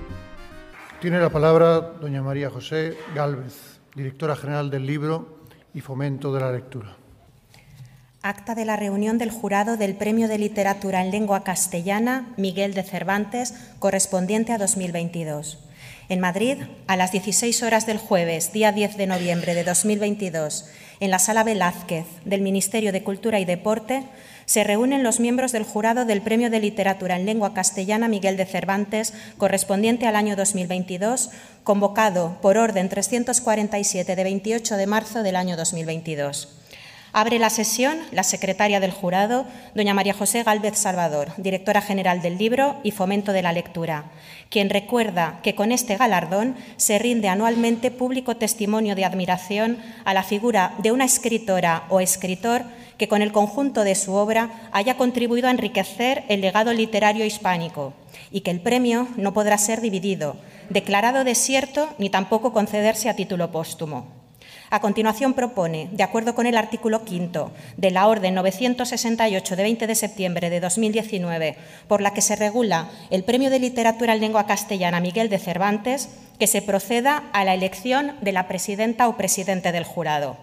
Tiene 1.01 1.19
la 1.19 1.29
palabra 1.29 1.81
doña 1.81 2.21
María 2.21 2.49
José 2.49 2.97
Gálvez, 3.13 3.81
directora 3.95 4.35
general 4.35 4.69
del 4.69 4.85
libro 4.85 5.39
y 5.73 5.81
fomento 5.81 6.33
de 6.33 6.39
la 6.39 6.51
lectura. 6.51 6.95
Acta 8.21 8.55
de 8.55 8.63
la 8.63 8.77
reunión 8.77 9.17
del 9.17 9.31
jurado 9.31 9.75
del 9.75 9.97
Premio 9.97 10.29
de 10.29 10.37
Literatura 10.37 11.03
en 11.03 11.11
Lengua 11.11 11.43
Castellana 11.43 12.33
Miguel 12.37 12.73
de 12.73 12.83
Cervantes, 12.83 13.53
correspondiente 13.79 14.53
a 14.53 14.57
2022. 14.57 15.59
En 16.07 16.21
Madrid, 16.21 16.57
a 16.87 16.95
las 16.95 17.11
16 17.11 17.63
horas 17.63 17.85
del 17.85 17.97
jueves, 17.97 18.53
día 18.53 18.71
10 18.71 18.95
de 18.95 19.07
noviembre 19.07 19.55
de 19.55 19.65
2022, 19.65 20.69
en 20.99 21.11
la 21.11 21.19
Sala 21.19 21.43
Velázquez 21.43 22.05
del 22.25 22.41
Ministerio 22.41 22.91
de 22.91 23.03
Cultura 23.03 23.39
y 23.39 23.45
Deporte, 23.45 24.03
se 24.45 24.63
reúnen 24.63 25.03
los 25.03 25.19
miembros 25.19 25.51
del 25.51 25.63
jurado 25.63 26.05
del 26.05 26.21
Premio 26.21 26.49
de 26.49 26.59
Literatura 26.59 27.15
en 27.15 27.25
Lengua 27.25 27.53
Castellana 27.53 28.07
Miguel 28.07 28.37
de 28.37 28.45
Cervantes, 28.45 29.13
correspondiente 29.37 30.05
al 30.05 30.15
año 30.15 30.35
2022, 30.35 31.31
convocado 31.63 32.37
por 32.41 32.57
orden 32.57 32.89
347 32.89 34.15
de 34.15 34.23
28 34.23 34.77
de 34.77 34.87
marzo 34.87 35.23
del 35.23 35.35
año 35.35 35.55
2022. 35.55 36.62
Abre 37.15 37.37
la 37.37 37.51
sesión 37.51 37.99
la 38.11 38.23
secretaria 38.23 38.79
del 38.79 38.89
jurado, 38.89 39.45
doña 39.75 39.93
María 39.93 40.15
José 40.15 40.41
Gálvez 40.41 40.79
Salvador, 40.79 41.31
directora 41.37 41.79
general 41.79 42.23
del 42.23 42.39
libro 42.39 42.77
y 42.81 42.89
fomento 42.89 43.33
de 43.33 43.43
la 43.43 43.53
lectura, 43.53 44.05
quien 44.49 44.71
recuerda 44.71 45.39
que 45.43 45.53
con 45.53 45.71
este 45.71 45.95
galardón 45.95 46.55
se 46.75 46.97
rinde 46.97 47.27
anualmente 47.27 47.91
público 47.91 48.35
testimonio 48.35 48.95
de 48.95 49.05
admiración 49.05 49.77
a 50.05 50.15
la 50.15 50.23
figura 50.23 50.73
de 50.79 50.91
una 50.91 51.05
escritora 51.05 51.83
o 51.89 51.99
escritor 51.99 52.63
que 52.97 53.07
con 53.07 53.21
el 53.21 53.31
conjunto 53.31 53.83
de 53.83 53.93
su 53.93 54.13
obra 54.13 54.49
haya 54.71 54.97
contribuido 54.97 55.49
a 55.49 55.51
enriquecer 55.51 56.23
el 56.29 56.41
legado 56.41 56.73
literario 56.73 57.25
hispánico 57.25 57.93
y 58.31 58.41
que 58.41 58.49
el 58.49 58.59
premio 58.59 59.07
no 59.17 59.35
podrá 59.35 59.59
ser 59.59 59.81
dividido, 59.81 60.35
declarado 60.71 61.23
desierto 61.23 61.89
ni 61.99 62.09
tampoco 62.09 62.53
concederse 62.53 63.07
a 63.07 63.15
título 63.15 63.51
póstumo. 63.51 64.22
A 64.73 64.79
continuación 64.79 65.35
propone, 65.35 65.87
de 65.91 66.01
acuerdo 66.01 66.33
con 66.33 66.47
el 66.47 66.57
artículo 66.57 67.05
quinto 67.05 67.51
de 67.77 67.91
la 67.91 68.07
Orden 68.07 68.33
968 68.33 69.55
de 69.55 69.61
20 69.61 69.85
de 69.85 69.93
septiembre 69.93 70.49
de 70.49 70.59
2019, 70.59 71.55
por 71.87 72.01
la 72.01 72.15
que 72.15 72.23
se 72.23 72.35
regula 72.35 72.89
el 73.11 73.23
Premio 73.23 73.51
de 73.51 73.59
Literatura 73.59 74.15
en 74.15 74.21
Lengua 74.21 74.47
Castellana 74.47 74.99
Miguel 74.99 75.29
de 75.29 75.37
Cervantes, 75.37 76.09
que 76.39 76.47
se 76.47 76.63
proceda 76.63 77.21
a 77.33 77.45
la 77.45 77.53
elección 77.53 78.15
de 78.21 78.31
la 78.31 78.47
presidenta 78.47 79.07
o 79.07 79.15
presidente 79.15 79.71
del 79.71 79.83
jurado. 79.83 80.37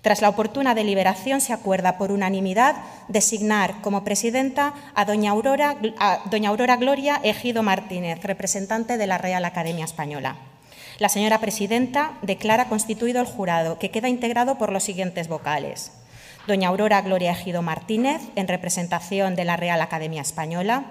Tras 0.00 0.22
la 0.22 0.28
oportuna 0.28 0.76
deliberación, 0.76 1.40
se 1.40 1.52
acuerda 1.52 1.98
por 1.98 2.12
unanimidad 2.12 2.76
designar 3.08 3.80
como 3.82 4.04
presidenta 4.04 4.74
a 4.94 5.04
doña 5.04 5.32
Aurora, 5.32 5.74
a 5.98 6.20
doña 6.30 6.50
Aurora 6.50 6.76
Gloria 6.76 7.20
Ejido 7.24 7.64
Martínez, 7.64 8.22
representante 8.22 8.96
de 8.96 9.08
la 9.08 9.18
Real 9.18 9.44
Academia 9.44 9.86
Española. 9.86 10.36
La 10.98 11.10
señora 11.10 11.40
presidenta 11.40 12.12
declara 12.22 12.70
constituido 12.70 13.20
el 13.20 13.26
jurado, 13.26 13.78
que 13.78 13.90
queda 13.90 14.08
integrado 14.08 14.56
por 14.56 14.72
los 14.72 14.82
siguientes 14.82 15.28
vocales. 15.28 15.92
Doña 16.46 16.68
Aurora 16.68 17.02
Gloria 17.02 17.32
Ejido 17.32 17.60
Martínez, 17.60 18.22
en 18.34 18.48
representación 18.48 19.36
de 19.36 19.44
la 19.44 19.58
Real 19.58 19.82
Academia 19.82 20.22
Española. 20.22 20.84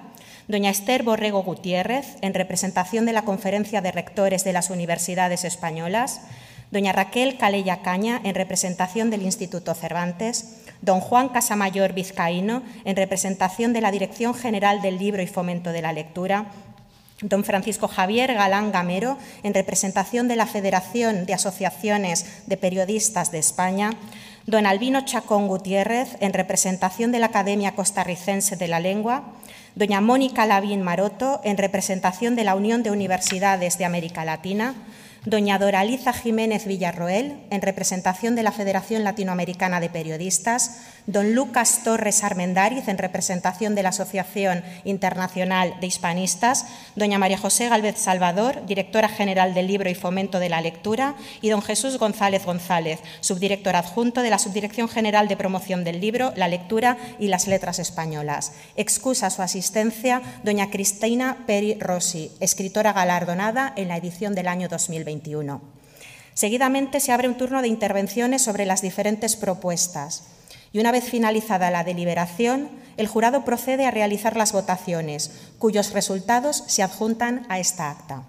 Doña 0.48 0.70
Esther 0.70 1.02
Borrego 1.02 1.42
Gutiérrez, 1.42 2.18
en 2.22 2.36
representación 2.36 3.08
de 3.08 3.14
la 3.14 3.24
Conferencia 3.24 3.82
de 3.82 3.92
Rectores 3.92 4.44
de 4.44 4.54
las 4.54 4.70
Universidades 4.70 5.44
Españolas. 5.44 6.22
Doña 6.70 6.92
Raquel 6.92 7.38
Calella 7.40 7.82
Caña, 7.82 8.22
en 8.24 8.36
representación 8.36 9.10
del 9.10 9.24
Instituto 9.24 9.74
Cervantes. 9.74 10.62
Don 10.84 11.00
Juan 11.00 11.30
Casamayor 11.30 11.94
Vizcaíno, 11.94 12.62
en 12.84 12.96
representación 12.96 13.74
de 13.74 13.82
la 13.82 13.90
Dirección 13.90 14.36
General 14.36 14.84
del 14.84 15.00
Libro 15.00 15.24
y 15.24 15.28
Fomento 15.28 15.72
de 15.72 15.82
la 15.82 15.94
Lectura 15.94 16.46
don 17.26 17.44
Francisco 17.44 17.88
Javier 17.88 18.34
Galán 18.34 18.72
Gamero, 18.72 19.18
en 19.44 19.54
representación 19.54 20.28
de 20.28 20.36
la 20.36 20.46
Federación 20.46 21.26
de 21.26 21.34
Asociaciones 21.34 22.26
de 22.46 22.58
Periodistas 22.58 23.32
de 23.32 23.40
España, 23.40 23.92
don 24.46 24.66
Albino 24.66 25.02
Chacón 25.06 25.48
Gutiérrez, 25.48 26.18
en 26.20 26.34
representación 26.34 27.12
de 27.12 27.20
la 27.20 27.28
Academia 27.28 27.74
Costarricense 27.74 28.56
de 28.56 28.68
la 28.68 28.80
Lengua, 28.80 29.34
doña 29.74 30.02
Mónica 30.02 30.46
Lavín 30.46 30.84
Maroto, 30.84 31.42
en 31.44 31.58
representación 31.58 32.36
de 32.36 32.44
la 32.44 32.56
Unión 32.56 32.84
de 32.84 32.92
Universidades 32.92 33.78
de 33.78 33.86
América 33.86 34.24
Latina, 34.24 34.76
doña 35.26 35.58
Doraliza 35.58 36.14
Jiménez 36.14 36.66
Villarroel, 36.66 37.42
en 37.50 37.62
representación 37.62 38.36
de 38.36 38.44
la 38.44 38.52
Federación 38.52 39.04
Latinoamericana 39.04 39.80
de 39.80 39.90
Periodistas, 39.90 40.82
don 41.08 41.36
Lucas 41.36 41.82
Torres 41.84 42.24
Armendáriz, 42.24 42.88
en 42.88 42.98
representación 42.98 43.76
de 43.76 43.84
la 43.84 43.90
Asociación 43.90 44.64
Internacional 44.84 45.76
de 45.80 45.88
Hispanistas, 45.88 46.66
doña 46.96 47.20
María 47.20 47.38
José 47.38 47.70
Galvez 47.70 47.98
Salvador, 47.98 48.66
directora 48.66 49.08
general 49.08 49.54
del 49.54 49.68
Libro 49.68 49.90
y 49.90 49.96
Fomento 49.96 50.40
de 50.40 50.50
la 50.50 50.62
Lectura, 50.62 51.16
y 51.42 51.50
don 51.50 51.62
Jesús 51.62 51.98
González 51.98 52.46
González, 52.46 53.00
subdirector 53.20 53.76
adjunto 53.76 54.22
de 54.22 54.30
la 54.30 54.40
Subdirección 54.40 54.90
General 54.90 55.28
de 55.28 55.38
Promoción 55.38 55.84
del 55.84 56.02
Libro, 56.02 56.34
la 56.36 56.48
Lectura 56.48 56.98
y 57.20 57.28
las 57.28 57.48
Letras 57.48 57.80
Españolas. 57.80 58.54
Excusa 58.76 59.30
su 59.30 59.42
asistencia 59.42 60.22
doña 60.44 60.72
Cristina 60.72 61.38
Peri 61.46 61.76
Rossi, 61.76 62.32
escritora 62.40 62.94
galardonada 62.94 63.74
en 63.76 63.90
la 63.90 63.98
edición 63.98 64.34
del 64.34 64.48
año 64.48 64.68
2021. 64.70 65.62
Seguidamente 66.34 67.00
se 67.00 67.12
abre 67.12 67.30
un 67.30 67.38
turno 67.38 67.62
de 67.62 67.70
intervenciones 67.70 68.42
sobre 68.42 68.66
las 68.66 68.82
diferentes 68.82 69.38
propuestas 69.38 70.35
y 70.76 70.80
una 70.80 70.92
vez 70.92 71.06
finalizada 71.06 71.72
la 71.72 71.86
deliberación, 71.86 72.68
el 72.98 73.08
jurado 73.08 73.46
procede 73.46 73.86
a 73.86 73.92
realizar 73.92 74.36
las 74.36 74.52
votaciones, 74.52 75.32
cuyos 75.58 75.94
resultados 75.94 76.66
se 76.68 76.84
adjuntan 76.84 77.46
a 77.48 77.60
esta 77.60 77.90
acta. 77.90 78.24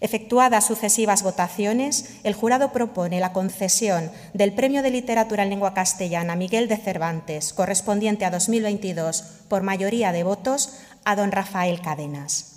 Efectuadas 0.00 0.64
sucesivas 0.64 1.24
votaciones, 1.24 2.18
el 2.22 2.34
jurado 2.34 2.70
propone 2.70 3.18
la 3.18 3.32
concesión 3.32 4.12
del 4.32 4.52
Premio 4.52 4.80
de 4.84 4.90
Literatura 4.90 5.42
en 5.42 5.50
Lengua 5.50 5.74
Castellana 5.74 6.36
Miguel 6.36 6.68
de 6.68 6.76
Cervantes, 6.76 7.52
correspondiente 7.52 8.24
a 8.24 8.30
2022, 8.30 9.22
por 9.48 9.64
mayoría 9.64 10.12
de 10.12 10.22
votos, 10.22 10.78
a 11.04 11.16
don 11.16 11.32
Rafael 11.32 11.80
Cadenas. 11.80 12.55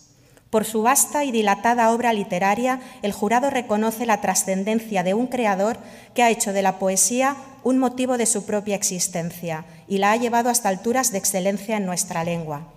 Por 0.49 0.65
su 0.65 0.81
vasta 0.81 1.23
y 1.25 1.31
dilatada 1.31 1.91
obra 1.91 2.11
literaria, 2.11 2.79
el 3.03 3.11
jurado 3.11 3.51
reconoce 3.51 4.07
la 4.07 4.19
trascendencia 4.19 5.03
de 5.03 5.13
un 5.13 5.27
creador 5.27 5.77
que 6.15 6.23
ha 6.23 6.31
hecho 6.31 6.53
de 6.53 6.63
la 6.63 6.79
poesía 6.79 7.35
un 7.63 7.77
motivo 7.77 8.17
de 8.17 8.25
su 8.25 8.45
propia 8.45 8.75
existencia 8.75 9.65
y 9.87 9.99
la 9.99 10.11
ha 10.11 10.15
llevado 10.15 10.49
hasta 10.49 10.69
alturas 10.69 11.11
de 11.11 11.19
excelencia 11.19 11.77
en 11.77 11.85
nuestra 11.85 12.23
lengua. 12.23 12.73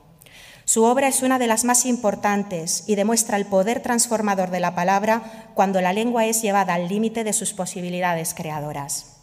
Su 0.64 0.84
obra 0.84 1.08
es 1.08 1.22
una 1.22 1.38
de 1.38 1.46
las 1.46 1.64
más 1.64 1.86
importantes 1.86 2.84
y 2.86 2.94
demuestra 2.94 3.36
el 3.36 3.46
poder 3.46 3.80
transformador 3.80 4.50
de 4.50 4.60
la 4.60 4.74
palabra 4.74 5.50
cuando 5.54 5.80
la 5.80 5.92
lengua 5.92 6.26
es 6.26 6.42
llevada 6.42 6.74
al 6.74 6.88
límite 6.88 7.24
de 7.24 7.32
sus 7.32 7.52
posibilidades 7.52 8.34
creadoras. 8.34 9.16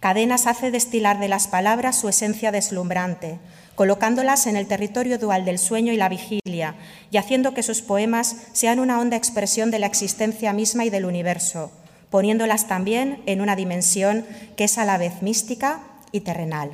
Cadenas 0.00 0.46
hace 0.46 0.70
destilar 0.70 1.20
de 1.20 1.28
las 1.28 1.46
palabras 1.46 1.96
su 1.96 2.08
esencia 2.08 2.50
deslumbrante, 2.50 3.38
colocándolas 3.74 4.46
en 4.46 4.56
el 4.56 4.66
territorio 4.66 5.18
dual 5.18 5.44
del 5.44 5.58
sueño 5.58 5.92
y 5.92 5.96
la 5.96 6.08
vigilia, 6.08 6.74
y 7.10 7.16
haciendo 7.16 7.54
que 7.54 7.62
sus 7.62 7.82
poemas 7.82 8.36
sean 8.52 8.80
una 8.80 8.98
honda 8.98 9.16
expresión 9.16 9.70
de 9.70 9.78
la 9.78 9.86
existencia 9.86 10.52
misma 10.52 10.84
y 10.84 10.90
del 10.90 11.04
universo, 11.04 11.72
poniéndolas 12.10 12.68
también 12.68 13.22
en 13.26 13.40
una 13.40 13.56
dimensión 13.56 14.26
que 14.56 14.64
es 14.64 14.78
a 14.78 14.84
la 14.84 14.98
vez 14.98 15.22
mística 15.22 15.80
y 16.12 16.20
terrenal. 16.20 16.72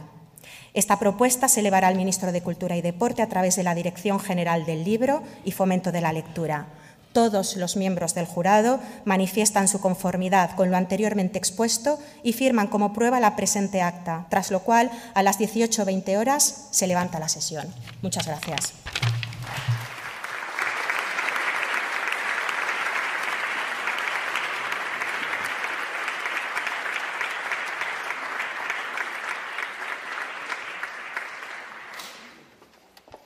Esta 0.75 0.99
propuesta 0.99 1.49
se 1.49 1.61
elevará 1.61 1.89
al 1.89 1.97
ministro 1.97 2.31
de 2.33 2.43
Cultura 2.43 2.77
y 2.77 2.83
Deporte 2.83 3.23
a 3.23 3.29
través 3.29 3.57
de 3.57 3.63
la 3.63 3.75
Dirección 3.75 4.21
General 4.21 4.67
del 4.67 4.85
Libro 4.85 5.23
y 5.45 5.53
Fomento 5.53 5.93
de 5.93 6.01
la 6.01 6.13
Lectura. 6.13 6.67
Todos 7.12 7.57
los 7.57 7.77
miembros 7.77 8.14
del 8.14 8.27
jurado 8.27 8.81
manifiestan 9.05 9.66
su 9.66 9.81
conformidad 9.81 10.55
con 10.55 10.71
lo 10.71 10.77
anteriormente 10.77 11.38
expuesto 11.38 11.99
y 12.23 12.35
firman 12.35 12.68
como 12.68 12.92
prueba 12.92 13.18
la 13.18 13.35
presente 13.35 13.81
acta, 13.81 14.27
tras 14.29 14.51
lo 14.51 14.61
cual 14.61 14.90
a 15.14 15.23
las 15.23 15.40
18.20 15.40 16.18
horas 16.18 16.68
se 16.71 16.87
levanta 16.87 17.18
la 17.18 17.29
sesión. 17.29 17.66
Muchas 18.03 18.27
gracias. 18.27 18.73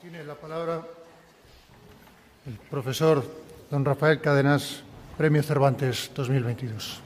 Tiene 0.01 0.23
la 0.23 0.35
palabra 0.35 0.83
el 2.45 2.57
profesor 2.69 3.42
Don 3.73 3.83
Rafael 3.83 4.21
Cadenas, 4.21 4.83
Premio 5.17 5.41
Cervantes 5.41 6.11
2022. 6.13 7.01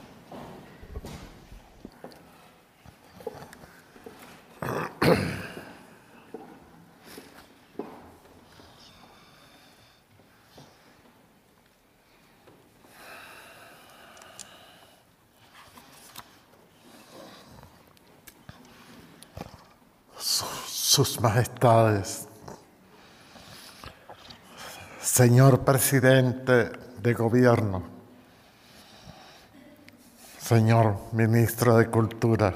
Sus 20.68 21.22
majestades, 21.22 22.28
señor 25.18 25.66
presidente 25.66 26.70
de 27.02 27.14
gobierno, 27.16 27.82
señor 30.38 30.96
ministro 31.14 31.76
de 31.76 31.88
Cultura, 31.88 32.54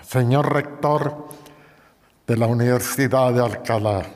señor 0.00 0.50
rector 0.50 1.28
de 2.26 2.36
la 2.38 2.46
Universidad 2.46 3.34
de 3.34 3.44
Alcalá, 3.44 4.06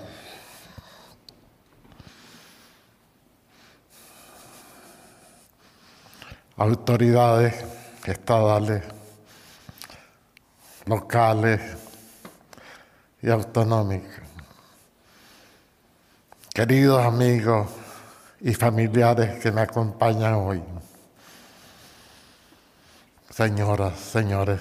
autoridades 6.56 7.62
estadales, 8.06 8.82
locales 10.86 11.60
y 13.20 13.28
autonómicas, 13.28 14.23
queridos 16.54 17.04
amigos 17.04 17.68
y 18.40 18.54
familiares 18.54 19.42
que 19.42 19.50
me 19.50 19.62
acompañan 19.62 20.34
hoy, 20.34 20.62
señoras, 23.28 23.98
señores, 23.98 24.60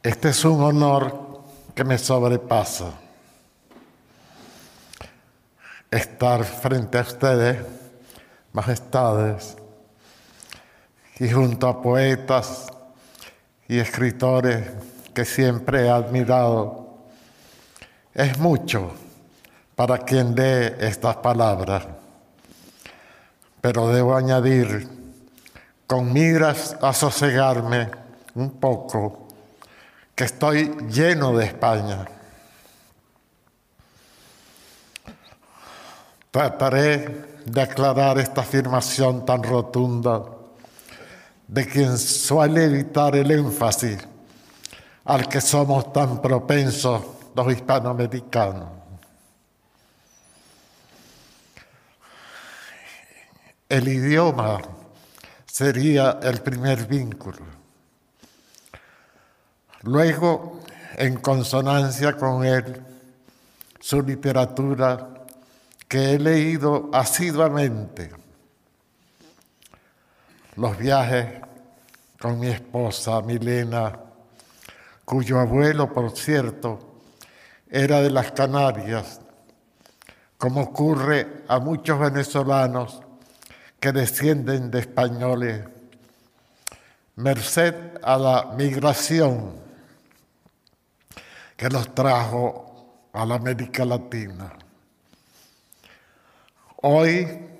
Este 0.00 0.30
es 0.30 0.44
un 0.44 0.62
honor 0.62 1.42
que 1.74 1.84
me 1.84 1.98
sobrepasa. 1.98 2.92
Estar 5.90 6.44
frente 6.44 6.96
a 6.96 7.02
ustedes, 7.02 7.58
majestades, 8.52 9.56
y 11.18 11.28
junto 11.28 11.68
a 11.68 11.82
poetas 11.82 12.68
y 13.68 13.78
escritores 13.78 14.66
que 15.12 15.26
siempre 15.26 15.84
he 15.84 15.90
admirado. 15.90 16.88
Es 18.14 18.38
mucho 18.38 18.92
para 19.76 19.98
quien 19.98 20.34
lee 20.34 20.74
estas 20.80 21.16
palabras, 21.16 21.86
pero 23.60 23.88
debo 23.88 24.16
añadir, 24.16 24.88
con 25.86 26.12
miras 26.12 26.76
a 26.80 26.92
sosegarme 26.92 27.90
un 28.34 28.58
poco, 28.58 29.28
que 30.14 30.24
estoy 30.24 30.74
lleno 30.88 31.36
de 31.36 31.44
España. 31.44 32.06
Trataré 36.30 37.38
de 37.44 37.60
aclarar 37.60 38.18
esta 38.18 38.40
afirmación 38.40 39.24
tan 39.24 39.42
rotunda 39.42 40.37
de 41.48 41.66
quien 41.66 41.96
suele 41.98 42.64
evitar 42.64 43.16
el 43.16 43.30
énfasis 43.30 43.98
al 45.06 45.26
que 45.26 45.40
somos 45.40 45.92
tan 45.92 46.20
propensos 46.20 47.02
los 47.34 47.52
hispanoamericanos. 47.52 48.68
El 53.68 53.88
idioma 53.88 54.60
sería 55.46 56.18
el 56.22 56.40
primer 56.40 56.86
vínculo. 56.86 57.44
Luego, 59.82 60.60
en 60.96 61.16
consonancia 61.16 62.14
con 62.14 62.44
él, 62.44 62.82
su 63.80 64.02
literatura 64.02 65.08
que 65.86 66.14
he 66.14 66.18
leído 66.18 66.90
asiduamente, 66.92 68.10
los 70.58 70.76
viajes 70.76 71.40
con 72.18 72.40
mi 72.40 72.48
esposa 72.48 73.22
Milena, 73.22 73.96
cuyo 75.04 75.38
abuelo, 75.38 75.92
por 75.92 76.10
cierto, 76.10 77.00
era 77.70 78.02
de 78.02 78.10
las 78.10 78.32
Canarias, 78.32 79.20
como 80.36 80.62
ocurre 80.62 81.44
a 81.46 81.60
muchos 81.60 82.00
venezolanos 82.00 83.00
que 83.78 83.92
descienden 83.92 84.68
de 84.72 84.80
españoles, 84.80 85.64
merced 87.14 87.74
a 88.02 88.18
la 88.18 88.52
migración 88.56 89.54
que 91.56 91.68
los 91.68 91.94
trajo 91.94 93.06
a 93.12 93.24
la 93.24 93.36
América 93.36 93.84
Latina. 93.84 94.52
Hoy 96.82 97.57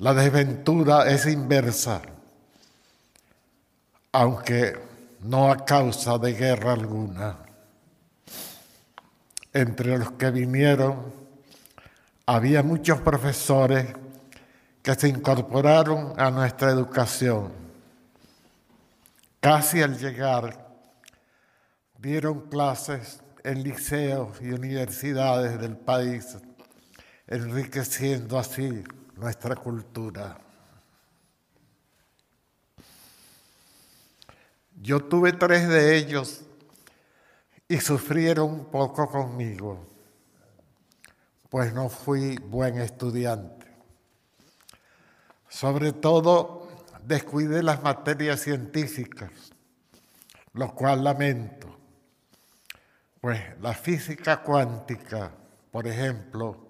la 0.00 0.14
desventura 0.14 1.10
es 1.10 1.26
inversa, 1.26 2.00
aunque 4.12 4.78
no 5.20 5.52
a 5.52 5.62
causa 5.66 6.16
de 6.16 6.32
guerra 6.32 6.72
alguna. 6.72 7.36
Entre 9.52 9.98
los 9.98 10.12
que 10.12 10.30
vinieron 10.30 11.12
había 12.24 12.62
muchos 12.62 12.98
profesores 13.02 13.88
que 14.82 14.94
se 14.94 15.08
incorporaron 15.08 16.18
a 16.18 16.30
nuestra 16.30 16.70
educación. 16.70 17.52
Casi 19.38 19.82
al 19.82 19.98
llegar 19.98 20.66
dieron 21.98 22.48
clases 22.48 23.20
en 23.44 23.62
liceos 23.62 24.40
y 24.40 24.50
universidades 24.52 25.60
del 25.60 25.76
país, 25.76 26.38
enriqueciendo 27.26 28.38
así 28.38 28.82
nuestra 29.20 29.54
cultura. 29.54 30.38
Yo 34.80 35.04
tuve 35.04 35.34
tres 35.34 35.68
de 35.68 35.96
ellos 35.96 36.40
y 37.68 37.78
sufrieron 37.78 38.50
un 38.50 38.64
poco 38.64 39.08
conmigo, 39.08 39.86
pues 41.50 41.74
no 41.74 41.90
fui 41.90 42.38
buen 42.38 42.80
estudiante. 42.80 43.66
Sobre 45.50 45.92
todo 45.92 46.68
descuidé 47.04 47.62
las 47.62 47.82
materias 47.82 48.40
científicas, 48.40 49.30
lo 50.54 50.74
cual 50.74 51.04
lamento. 51.04 51.68
Pues 53.20 53.38
la 53.60 53.74
física 53.74 54.42
cuántica, 54.42 55.30
por 55.70 55.86
ejemplo, 55.86 56.69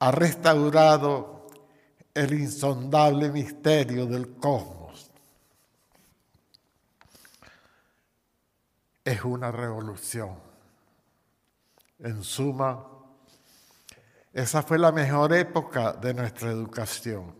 ha 0.00 0.10
restaurado 0.10 1.46
el 2.14 2.32
insondable 2.34 3.30
misterio 3.30 4.06
del 4.06 4.34
cosmos. 4.36 5.10
Es 9.04 9.22
una 9.24 9.52
revolución. 9.52 10.38
En 11.98 12.24
suma, 12.24 12.86
esa 14.32 14.62
fue 14.62 14.78
la 14.78 14.90
mejor 14.90 15.34
época 15.34 15.92
de 15.92 16.14
nuestra 16.14 16.50
educación. 16.50 17.34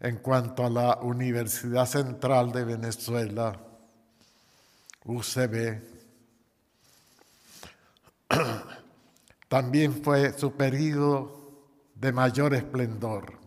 En 0.00 0.18
cuanto 0.18 0.64
a 0.64 0.70
la 0.70 0.98
Universidad 1.02 1.86
Central 1.86 2.50
de 2.50 2.64
Venezuela, 2.64 3.60
UCB, 5.04 5.82
también 9.48 10.02
fue 10.02 10.32
su 10.38 10.52
periodo 10.52 11.44
de 11.94 12.12
mayor 12.12 12.54
esplendor. 12.54 13.38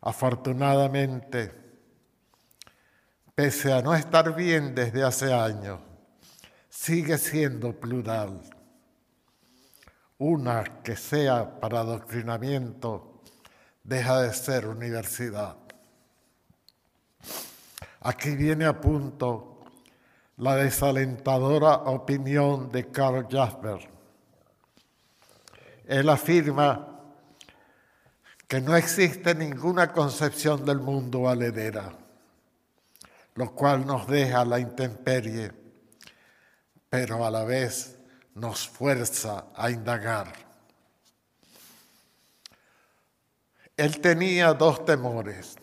Afortunadamente, 0.00 1.52
pese 3.34 3.72
a 3.72 3.82
no 3.82 3.94
estar 3.94 4.34
bien 4.34 4.74
desde 4.74 5.02
hace 5.02 5.32
años, 5.32 5.80
sigue 6.68 7.18
siendo 7.18 7.72
plural. 7.72 8.40
Una 10.18 10.64
que 10.82 10.96
sea 10.96 11.60
para 11.60 11.80
adoctrinamiento 11.80 13.22
deja 13.84 14.22
de 14.22 14.32
ser 14.34 14.66
universidad. 14.66 15.56
Aquí 18.00 18.34
viene 18.36 18.64
a 18.64 18.80
punto 18.80 19.60
la 20.36 20.56
desalentadora 20.56 21.74
opinión 21.74 22.70
de 22.70 22.90
Karl 22.90 23.26
Jasper. 23.30 23.97
Él 25.88 26.10
afirma 26.10 26.86
que 28.46 28.60
no 28.60 28.76
existe 28.76 29.34
ninguna 29.34 29.90
concepción 29.90 30.62
del 30.66 30.80
mundo 30.80 31.22
valedera, 31.22 31.94
lo 33.34 33.54
cual 33.54 33.86
nos 33.86 34.06
deja 34.06 34.44
la 34.44 34.60
intemperie, 34.60 35.50
pero 36.90 37.24
a 37.24 37.30
la 37.30 37.42
vez 37.44 37.98
nos 38.34 38.68
fuerza 38.68 39.46
a 39.56 39.70
indagar. 39.70 40.30
Él 43.74 43.98
tenía 44.02 44.52
dos 44.52 44.84
temores, 44.84 45.56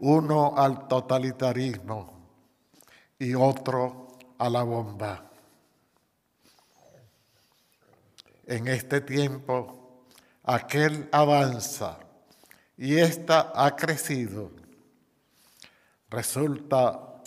uno 0.00 0.54
al 0.58 0.86
totalitarismo 0.86 2.28
y 3.18 3.34
otro 3.34 4.18
a 4.36 4.50
la 4.50 4.62
bomba. 4.62 5.30
En 8.46 8.68
este 8.68 9.00
tiempo, 9.00 10.06
aquel 10.42 11.08
avanza 11.12 11.98
y 12.76 12.96
ésta 12.96 13.52
ha 13.54 13.74
crecido. 13.74 14.50
Resulta 16.10 17.22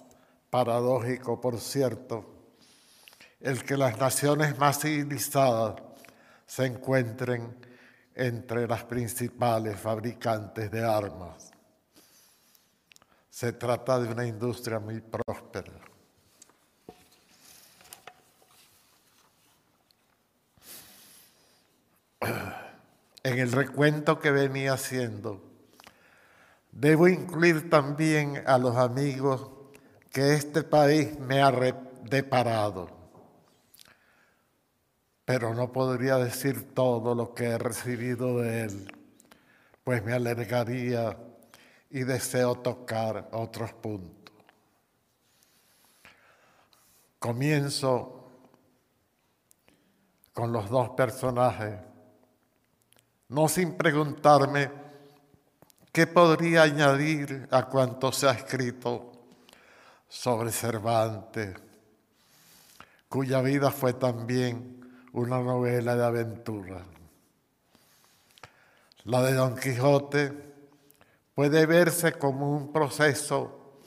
paradójico, 0.49 1.41
por 1.41 1.59
cierto, 1.59 2.37
el 3.39 3.63
que 3.63 3.77
las 3.77 3.97
naciones 3.97 4.57
más 4.57 4.79
civilizadas 4.79 5.81
se 6.45 6.65
encuentren 6.65 7.57
entre 8.15 8.67
las 8.67 8.83
principales 8.83 9.79
fabricantes 9.79 10.71
de 10.71 10.83
armas. 10.83 11.51
Se 13.29 13.53
trata 13.53 13.99
de 13.99 14.09
una 14.09 14.25
industria 14.25 14.79
muy 14.79 15.01
próspera. 15.01 15.86
En 22.19 23.39
el 23.39 23.51
recuento 23.51 24.19
que 24.19 24.31
venía 24.31 24.73
haciendo, 24.73 25.41
debo 26.71 27.07
incluir 27.07 27.69
también 27.69 28.43
a 28.45 28.57
los 28.57 28.75
amigos 28.75 29.49
que 30.11 30.33
este 30.33 30.63
país 30.63 31.19
me 31.19 31.41
ha 31.41 31.51
deparado. 32.03 32.89
Pero 35.25 35.53
no 35.53 35.71
podría 35.71 36.17
decir 36.17 36.73
todo 36.73 37.13
lo 37.13 37.33
que 37.33 37.45
he 37.45 37.57
recibido 37.57 38.39
de 38.39 38.63
él, 38.63 38.87
pues 39.83 40.03
me 40.03 40.13
alargaría 40.13 41.17
y 41.89 42.03
deseo 42.03 42.55
tocar 42.55 43.29
otros 43.31 43.73
puntos. 43.73 44.33
Comienzo 47.19 48.29
con 50.33 50.51
los 50.51 50.69
dos 50.69 50.91
personajes, 50.91 51.86
no 53.29 53.47
sin 53.47 53.75
preguntarme 53.75 54.71
qué 55.91 56.07
podría 56.07 56.63
añadir 56.63 57.47
a 57.51 57.63
cuanto 57.63 58.11
se 58.11 58.27
ha 58.27 58.31
escrito 58.31 59.11
sobre 60.07 60.51
Cervantes, 60.51 61.55
cuya 63.09 63.41
vida 63.41 63.71
fue 63.71 63.93
también 63.93 64.79
una 65.13 65.39
novela 65.39 65.95
de 65.95 66.05
aventura. 66.05 66.85
La 69.03 69.21
de 69.23 69.33
Don 69.33 69.57
Quijote 69.57 70.33
puede 71.33 71.65
verse 71.65 72.13
como 72.13 72.51
un 72.51 72.71
proceso 72.71 73.79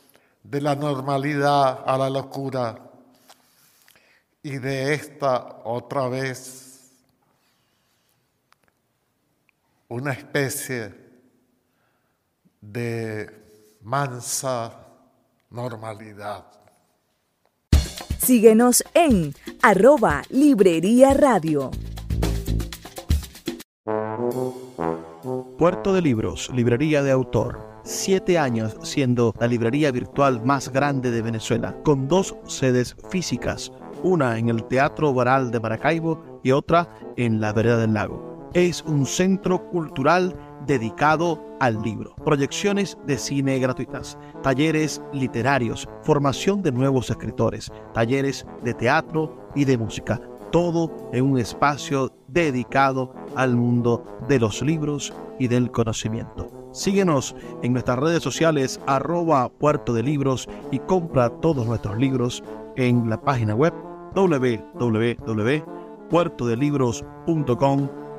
de 0.42 0.60
la 0.60 0.74
normalidad 0.74 1.84
a 1.86 1.96
la 1.98 2.10
locura 2.10 2.90
y 4.42 4.58
de 4.58 4.94
esta 4.94 5.60
otra 5.64 6.08
vez 6.08 6.69
una 9.90 10.12
especie 10.12 10.94
de 12.60 13.28
mansa 13.82 14.86
normalidad. 15.50 16.46
Síguenos 18.18 18.84
en 18.94 19.34
arroba 19.62 20.22
Librería 20.30 21.12
Radio. 21.14 21.72
Puerto 25.58 25.92
de 25.92 26.02
Libros, 26.02 26.50
Librería 26.54 27.02
de 27.02 27.10
Autor. 27.10 27.58
Siete 27.82 28.38
años 28.38 28.76
siendo 28.84 29.34
la 29.40 29.48
librería 29.48 29.90
virtual 29.90 30.44
más 30.44 30.68
grande 30.68 31.10
de 31.10 31.22
Venezuela, 31.22 31.76
con 31.82 32.06
dos 32.06 32.36
sedes 32.46 32.94
físicas, 33.10 33.72
una 34.04 34.38
en 34.38 34.50
el 34.50 34.64
Teatro 34.64 35.12
Baral 35.12 35.50
de 35.50 35.58
Maracaibo 35.58 36.40
y 36.44 36.52
otra 36.52 36.94
en 37.16 37.40
la 37.40 37.52
Vereda 37.52 37.78
del 37.78 37.94
Lago. 37.94 38.29
Es 38.52 38.82
un 38.82 39.06
centro 39.06 39.68
cultural 39.70 40.34
dedicado 40.66 41.40
al 41.60 41.80
libro, 41.82 42.16
proyecciones 42.24 42.98
de 43.06 43.16
cine 43.16 43.60
gratuitas, 43.60 44.18
talleres 44.42 45.00
literarios, 45.12 45.88
formación 46.02 46.60
de 46.60 46.72
nuevos 46.72 47.10
escritores, 47.10 47.70
talleres 47.94 48.44
de 48.64 48.74
teatro 48.74 49.50
y 49.54 49.64
de 49.66 49.78
música, 49.78 50.20
todo 50.50 50.90
en 51.12 51.30
un 51.30 51.38
espacio 51.38 52.12
dedicado 52.26 53.14
al 53.36 53.54
mundo 53.54 54.04
de 54.28 54.40
los 54.40 54.62
libros 54.62 55.12
y 55.38 55.46
del 55.46 55.70
conocimiento. 55.70 56.50
Síguenos 56.72 57.36
en 57.62 57.72
nuestras 57.72 58.00
redes 58.00 58.22
sociales 58.24 58.80
arroba 58.88 59.48
puerto 59.48 59.94
de 59.94 60.02
libros 60.02 60.48
y 60.72 60.80
compra 60.80 61.30
todos 61.30 61.66
nuestros 61.66 61.96
libros 61.98 62.42
en 62.74 63.08
la 63.08 63.20
página 63.20 63.54
web 63.54 63.72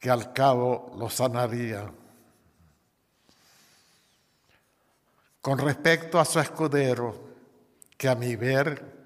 que 0.00 0.10
al 0.10 0.32
cabo 0.32 0.92
lo 0.96 1.10
sanaría. 1.10 1.92
Con 5.42 5.58
respecto 5.58 6.18
a 6.18 6.24
su 6.24 6.40
escudero, 6.40 7.28
que 7.98 8.08
a 8.08 8.14
mi 8.14 8.34
ver 8.34 8.98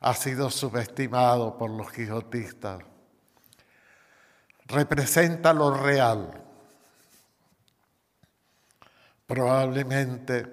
ha 0.00 0.14
sido 0.14 0.50
subestimado 0.50 1.56
por 1.56 1.70
los 1.70 1.90
quijotistas, 1.90 2.84
representa 4.66 5.54
lo 5.54 5.74
real. 5.74 6.42
Probablemente 9.26 10.46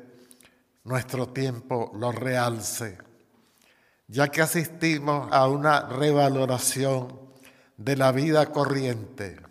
nuestro 0.86 1.27
tiempo 1.27 1.91
lo 1.95 2.13
realce, 2.13 2.97
ya 4.08 4.30
que 4.30 4.41
asistimos 4.41 5.27
a 5.34 5.49
una 5.49 5.82
revaloración 5.82 7.19
de 7.75 7.97
la 7.97 8.13
vida 8.13 8.45
corriente. 8.51 9.50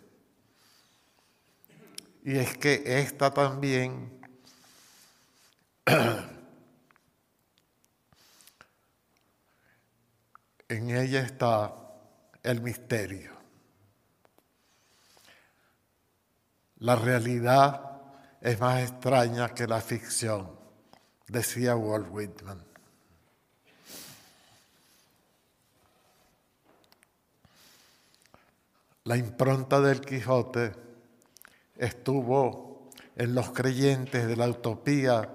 Y 2.23 2.37
es 2.37 2.55
que 2.57 2.83
esta 2.99 3.33
también 3.33 4.21
en 10.67 10.89
ella 10.91 11.21
está 11.21 11.73
el 12.43 12.61
misterio. 12.61 13.31
La 16.77 16.95
realidad 16.95 18.01
es 18.39 18.59
más 18.59 18.81
extraña 18.81 19.49
que 19.49 19.65
la 19.65 19.81
ficción, 19.81 20.59
decía 21.27 21.75
Walt 21.75 22.07
Whitman. 22.11 22.63
La 29.05 29.17
impronta 29.17 29.81
del 29.81 30.01
Quijote 30.01 30.90
estuvo 31.81 32.89
en 33.15 33.33
los 33.33 33.49
creyentes 33.49 34.27
de 34.27 34.35
la 34.35 34.47
utopía 34.47 35.27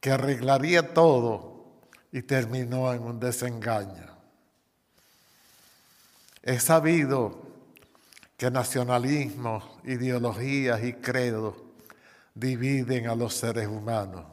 que 0.00 0.10
arreglaría 0.10 0.92
todo 0.92 1.64
y 2.10 2.22
terminó 2.22 2.92
en 2.92 3.02
un 3.02 3.20
desengaño. 3.20 4.06
Es 6.42 6.64
sabido 6.64 7.40
que 8.36 8.50
nacionalismos, 8.50 9.64
ideologías 9.84 10.82
y 10.82 10.94
credos 10.94 11.54
dividen 12.34 13.08
a 13.08 13.14
los 13.14 13.34
seres 13.34 13.68
humanos. 13.68 14.24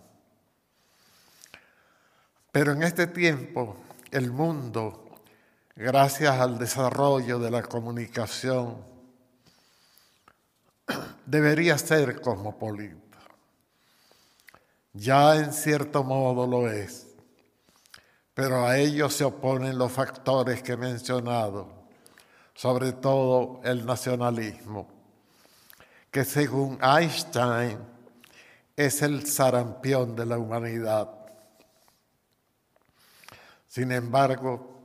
Pero 2.51 2.71
en 2.71 2.81
este 2.81 3.05
tiempo 3.05 3.77
el 4.09 4.31
mundo, 4.31 5.19
gracias 5.75 6.39
al 6.39 6.57
desarrollo 6.57 7.37
de 7.37 7.51
la 7.51 7.61
comunicación, 7.61 8.94
debería 11.25 11.77
ser 11.77 12.21
cosmopolita 12.21 13.05
ya 14.95 15.35
en 15.35 15.51
cierto 15.51 16.03
modo 16.03 16.47
lo 16.47 16.71
es, 16.71 17.07
pero 18.33 18.65
a 18.65 18.77
ello 18.77 19.09
se 19.09 19.25
oponen 19.25 19.77
los 19.77 19.91
factores 19.91 20.63
que 20.63 20.73
he 20.73 20.77
mencionado, 20.77 21.67
sobre 22.53 22.93
todo 22.93 23.59
el 23.65 23.85
nacionalismo, 23.85 24.87
que 26.09 26.23
según 26.23 26.79
Einstein 26.81 27.77
es 28.77 29.01
el 29.01 29.27
sarampión 29.27 30.15
de 30.15 30.25
la 30.25 30.37
humanidad. 30.37 31.09
Sin 33.67 33.91
embargo, 33.91 34.79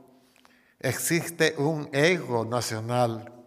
existe 0.77 1.55
un 1.57 1.89
ego 1.93 2.43
nacional 2.43 3.40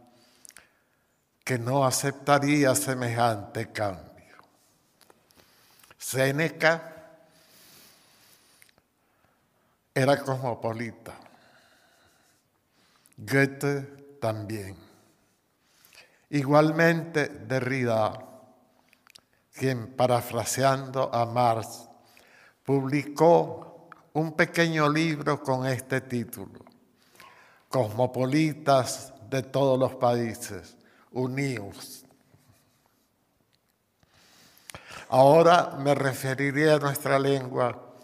que 1.45 1.59
no 1.59 1.85
aceptaría 1.85 2.75
semejante 2.75 3.71
cambio. 3.71 4.37
Séneca 5.99 6.91
era 9.95 10.19
cosmopolita, 10.23 11.15
Goethe 13.17 14.19
también. 14.21 14.77
Igualmente 16.31 17.29
Derrida, 17.29 18.13
quien 19.53 19.95
parafraseando 19.95 21.15
a 21.15 21.27
Marx, 21.27 21.89
publicó 22.65 23.89
un 24.15 24.33
pequeño 24.33 24.89
libro 24.89 25.43
con 25.43 25.67
este 25.67 26.01
título, 26.01 26.65
Cosmopolitas 27.69 29.13
de 29.29 29.43
todos 29.43 29.79
los 29.79 29.95
países, 29.97 30.77
unidos. 31.15 32.05
Ahora 35.09 35.77
me 35.79 35.95
referiré 35.95 36.73
a 36.73 36.79
nuestra 36.79 37.19
lengua 37.19 37.95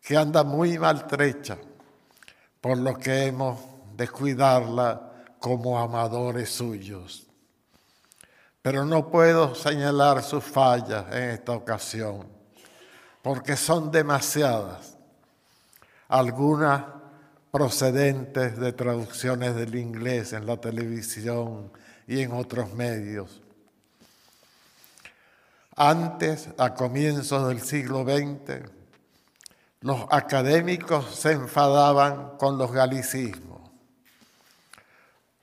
que 0.00 0.16
anda 0.16 0.42
muy 0.42 0.78
maltrecha, 0.78 1.58
por 2.60 2.78
lo 2.78 2.96
que 2.96 3.26
hemos 3.26 3.60
de 3.96 4.08
cuidarla 4.08 5.12
como 5.38 5.78
amadores 5.78 6.50
suyos. 6.50 7.26
Pero 8.62 8.84
no 8.84 9.10
puedo 9.10 9.54
señalar 9.54 10.22
sus 10.22 10.44
fallas 10.44 11.04
en 11.12 11.30
esta 11.30 11.52
ocasión, 11.52 12.26
porque 13.22 13.56
son 13.56 13.90
demasiadas, 13.90 14.96
algunas 16.08 16.84
procedentes 17.50 18.58
de 18.58 18.72
traducciones 18.72 19.54
del 19.54 19.74
inglés 19.74 20.32
en 20.32 20.46
la 20.46 20.56
televisión 20.56 21.72
y 22.08 22.22
en 22.22 22.32
otros 22.32 22.72
medios. 22.72 23.42
Antes, 25.76 26.48
a 26.56 26.74
comienzos 26.74 27.46
del 27.46 27.60
siglo 27.60 28.02
XX, 28.02 28.68
los 29.82 30.06
académicos 30.10 31.14
se 31.14 31.32
enfadaban 31.32 32.36
con 32.38 32.58
los 32.58 32.72
galicismos. 32.72 33.60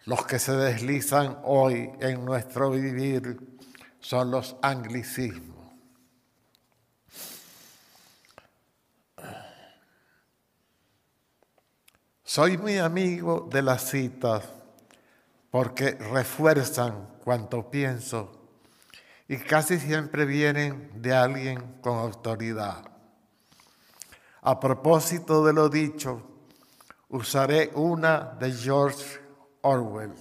Los 0.06 0.26
que 0.26 0.40
se 0.40 0.54
deslizan 0.54 1.38
hoy 1.44 1.92
en 2.00 2.26
nuestro 2.26 2.72
vivir 2.72 3.40
son 4.00 4.32
los 4.32 4.56
anglicismos. 4.62 5.56
Soy 12.24 12.58
muy 12.58 12.80
amigo 12.80 13.48
de 13.52 13.62
las 13.62 13.90
citas 13.90 14.55
porque 15.56 15.92
refuerzan 15.92 17.08
cuanto 17.24 17.72
pienso 17.72 18.30
y 19.26 19.38
casi 19.38 19.80
siempre 19.80 20.26
vienen 20.26 21.02
de 21.02 21.14
alguien 21.14 21.80
con 21.80 21.98
autoridad. 21.98 22.84
A 24.42 24.60
propósito 24.60 25.46
de 25.46 25.54
lo 25.54 25.70
dicho, 25.70 26.30
usaré 27.08 27.72
una 27.74 28.36
de 28.38 28.52
George 28.52 29.22
Orwell. 29.62 30.14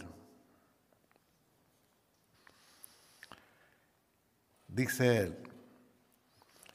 Dice 4.69 5.17
él, 5.17 5.39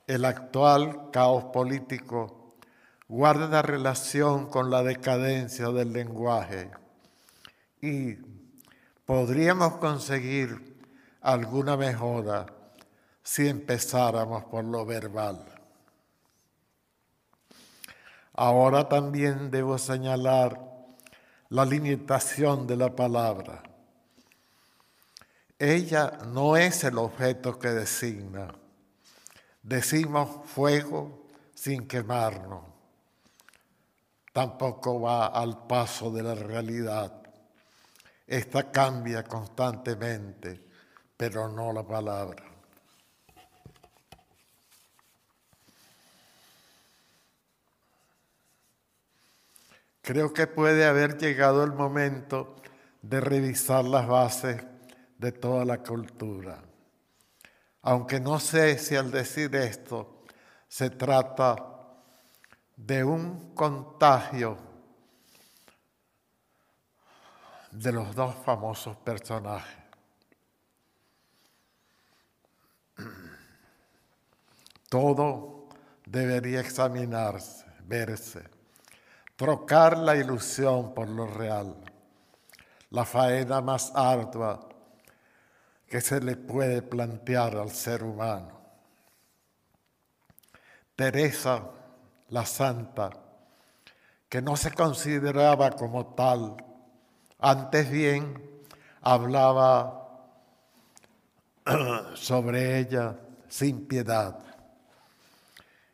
el 0.05 0.25
actual 0.25 1.11
caos 1.13 1.45
político 1.53 2.57
guarda 3.07 3.61
relación 3.61 4.49
con 4.49 4.69
la 4.69 4.83
decadencia 4.83 5.69
del 5.69 5.93
lenguaje 5.93 6.71
y 7.81 8.27
podríamos 9.09 9.77
conseguir 9.77 10.77
alguna 11.21 11.75
mejora 11.75 12.45
si 13.23 13.47
empezáramos 13.47 14.43
por 14.43 14.63
lo 14.63 14.85
verbal. 14.85 15.43
Ahora 18.33 18.87
también 18.87 19.49
debo 19.49 19.79
señalar 19.79 20.63
la 21.49 21.65
limitación 21.65 22.67
de 22.67 22.77
la 22.77 22.95
palabra. 22.95 23.63
Ella 25.57 26.19
no 26.27 26.55
es 26.55 26.83
el 26.83 26.99
objeto 26.99 27.57
que 27.57 27.69
designa. 27.69 28.53
Decimos 29.63 30.45
fuego 30.45 31.25
sin 31.55 31.87
quemarnos. 31.87 32.61
Tampoco 34.33 35.01
va 35.01 35.25
al 35.25 35.65
paso 35.65 36.11
de 36.11 36.21
la 36.21 36.35
realidad. 36.35 37.18
Esta 38.29 38.71
cambia 38.71 39.23
constantemente, 39.23 40.63
pero 41.17 41.49
no 41.49 41.73
la 41.73 41.81
palabra. 41.81 42.43
Creo 50.03 50.31
que 50.31 50.45
puede 50.45 50.85
haber 50.85 51.17
llegado 51.17 51.63
el 51.63 51.71
momento 51.71 52.57
de 53.01 53.19
revisar 53.19 53.85
las 53.85 54.07
bases 54.07 54.63
de 55.17 55.31
toda 55.31 55.65
la 55.65 55.79
cultura. 55.79 56.61
Aunque 57.81 58.19
no 58.19 58.39
sé 58.39 58.77
si 58.77 58.95
al 58.95 59.09
decir 59.09 59.55
esto 59.55 60.21
se 60.67 60.91
trata 60.91 61.55
de 62.75 63.03
un 63.03 63.55
contagio 63.55 64.68
de 67.71 67.91
los 67.91 68.15
dos 68.15 68.35
famosos 68.43 68.97
personajes. 68.97 69.77
Todo 74.89 75.67
debería 76.05 76.61
examinarse, 76.61 77.65
verse 77.83 78.59
trocar 79.39 79.97
la 79.97 80.17
ilusión 80.17 80.93
por 80.93 81.07
lo 81.07 81.25
real, 81.25 81.73
la 82.89 83.05
faena 83.05 83.61
más 83.61 83.89
ardua 83.95 84.67
que 85.87 86.01
se 86.01 86.19
le 86.19 86.35
puede 86.35 86.81
plantear 86.81 87.55
al 87.55 87.71
ser 87.71 88.03
humano. 88.03 88.59
Teresa, 90.93 91.69
la 92.27 92.45
santa, 92.45 93.11
que 94.27 94.41
no 94.41 94.57
se 94.57 94.73
consideraba 94.73 95.71
como 95.71 96.07
tal, 96.07 96.57
antes 97.39 97.89
bien 97.89 98.41
hablaba 99.01 100.19
sobre 102.15 102.79
ella 102.79 103.15
sin 103.47 103.87
piedad. 103.87 104.37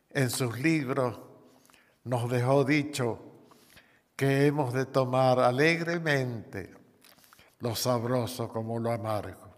En 0.09 0.29
sus 0.29 0.59
libros 0.59 1.19
nos 2.03 2.29
dejó 2.29 2.63
dicho 2.63 3.19
que 4.15 4.47
hemos 4.47 4.73
de 4.73 4.85
tomar 4.85 5.39
alegremente 5.39 6.73
lo 7.59 7.75
sabroso 7.75 8.47
como 8.49 8.79
lo 8.79 8.91
amargo. 8.91 9.55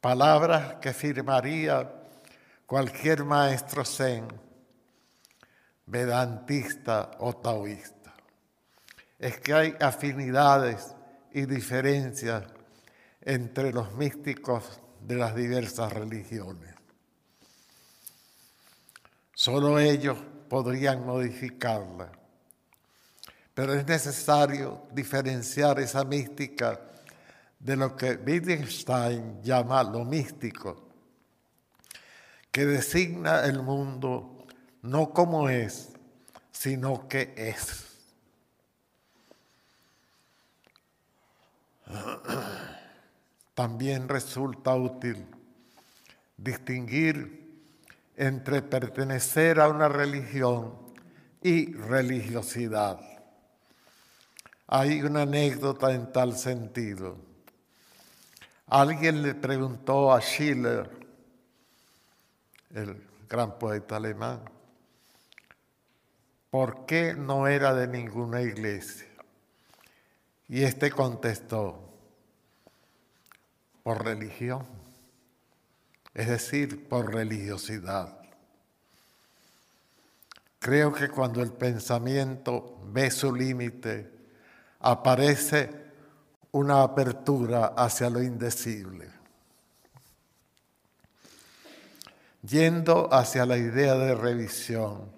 Palabras 0.00 0.76
que 0.80 0.92
firmaría 0.92 1.90
cualquier 2.66 3.24
maestro 3.24 3.84
zen, 3.84 4.28
vedantista 5.86 7.12
o 7.18 7.34
taoísta. 7.34 7.99
Es 9.20 9.38
que 9.38 9.54
hay 9.54 9.76
afinidades 9.80 10.96
y 11.32 11.46
diferencias 11.46 12.42
entre 13.20 13.72
los 13.72 13.94
místicos 13.94 14.80
de 15.00 15.14
las 15.14 15.36
diversas 15.36 15.92
religiones. 15.92 16.74
Solo 19.32 19.78
ellos 19.78 20.18
podrían 20.48 21.06
modificarla 21.06 22.10
pero 23.60 23.74
es 23.74 23.86
necesario 23.86 24.86
diferenciar 24.90 25.80
esa 25.80 26.02
mística 26.02 26.80
de 27.58 27.76
lo 27.76 27.94
que 27.94 28.12
Wittgenstein 28.12 29.42
llama 29.42 29.82
lo 29.82 30.02
místico, 30.02 30.88
que 32.50 32.64
designa 32.64 33.44
el 33.44 33.62
mundo 33.62 34.46
no 34.80 35.10
como 35.10 35.50
es, 35.50 35.90
sino 36.50 37.06
que 37.06 37.34
es. 37.36 37.89
También 43.54 44.08
resulta 44.08 44.74
útil 44.74 45.26
distinguir 46.36 47.40
entre 48.16 48.62
pertenecer 48.62 49.60
a 49.60 49.68
una 49.68 49.88
religión 49.88 50.74
y 51.42 51.72
religiosidad. 51.72 53.00
Hay 54.66 55.02
una 55.02 55.22
anécdota 55.22 55.92
en 55.92 56.12
tal 56.12 56.36
sentido. 56.36 57.16
Alguien 58.68 59.22
le 59.22 59.34
preguntó 59.34 60.12
a 60.12 60.20
Schiller, 60.20 60.88
el 62.72 63.04
gran 63.28 63.58
poeta 63.58 63.96
alemán, 63.96 64.42
por 66.50 66.86
qué 66.86 67.14
no 67.14 67.48
era 67.48 67.74
de 67.74 67.88
ninguna 67.88 68.42
iglesia. 68.42 69.09
Y 70.50 70.64
este 70.64 70.90
contestó, 70.90 71.78
por 73.84 74.04
religión, 74.04 74.66
es 76.12 76.26
decir, 76.26 76.88
por 76.88 77.14
religiosidad. 77.14 78.18
Creo 80.58 80.92
que 80.92 81.08
cuando 81.08 81.40
el 81.40 81.52
pensamiento 81.52 82.80
ve 82.86 83.12
su 83.12 83.32
límite, 83.32 84.10
aparece 84.80 85.70
una 86.50 86.82
apertura 86.82 87.66
hacia 87.76 88.10
lo 88.10 88.20
indecible. 88.20 89.08
Yendo 92.42 93.08
hacia 93.14 93.46
la 93.46 93.56
idea 93.56 93.94
de 93.94 94.16
revisión, 94.16 95.12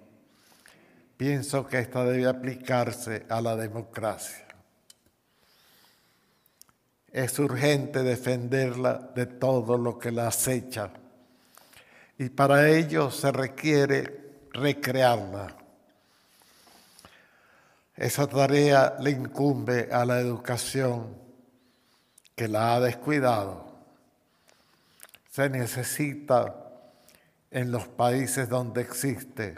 pienso 1.17 1.65
que 1.65 1.79
esta 1.79 2.05
debe 2.05 2.27
aplicarse 2.27 3.25
a 3.29 3.41
la 3.41 3.55
democracia. 3.55 4.52
Es 7.13 7.39
urgente 7.39 8.03
defenderla 8.03 9.11
de 9.15 9.27
todo 9.27 9.77
lo 9.77 9.97
que 9.97 10.11
la 10.11 10.27
acecha 10.27 10.91
y 12.17 12.29
para 12.29 12.69
ello 12.69 13.11
se 13.11 13.31
requiere 13.31 14.47
recrearla. 14.51 15.55
Esa 17.95 18.27
tarea 18.27 18.95
le 18.99 19.11
incumbe 19.11 19.89
a 19.91 20.05
la 20.05 20.19
educación 20.19 21.15
que 22.35 22.47
la 22.47 22.75
ha 22.75 22.79
descuidado. 22.79 23.71
Se 25.29 25.49
necesita 25.49 26.55
en 27.51 27.71
los 27.71 27.87
países 27.87 28.49
donde 28.49 28.81
existe 28.81 29.55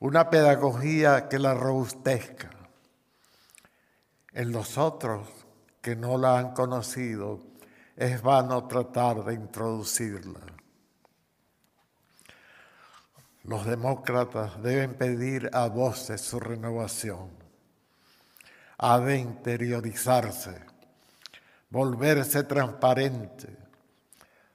una 0.00 0.30
pedagogía 0.30 1.28
que 1.28 1.38
la 1.38 1.54
robustezca. 1.54 2.50
En 4.32 4.52
los 4.52 4.78
otros 4.78 5.28
que 5.80 5.96
no 5.96 6.18
la 6.18 6.38
han 6.38 6.52
conocido 6.52 7.40
es 7.96 8.22
vano 8.22 8.66
tratar 8.68 9.24
de 9.24 9.34
introducirla. 9.34 10.40
Los 13.44 13.64
demócratas 13.64 14.62
deben 14.62 14.94
pedir 14.94 15.50
a 15.52 15.68
voces 15.68 16.20
su 16.20 16.38
renovación, 16.38 17.30
ha 18.76 19.00
de 19.00 19.18
interiorizarse, 19.18 20.60
volverse 21.70 22.44
transparente, 22.44 23.56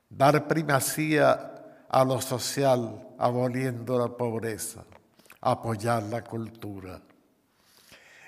dar 0.09 0.47
primacía 0.47 1.53
a 1.89 2.05
lo 2.05 2.21
social, 2.21 3.07
aboliendo 3.17 3.97
la 3.99 4.15
pobreza, 4.15 4.83
apoyar 5.41 6.03
la 6.03 6.23
cultura. 6.23 7.01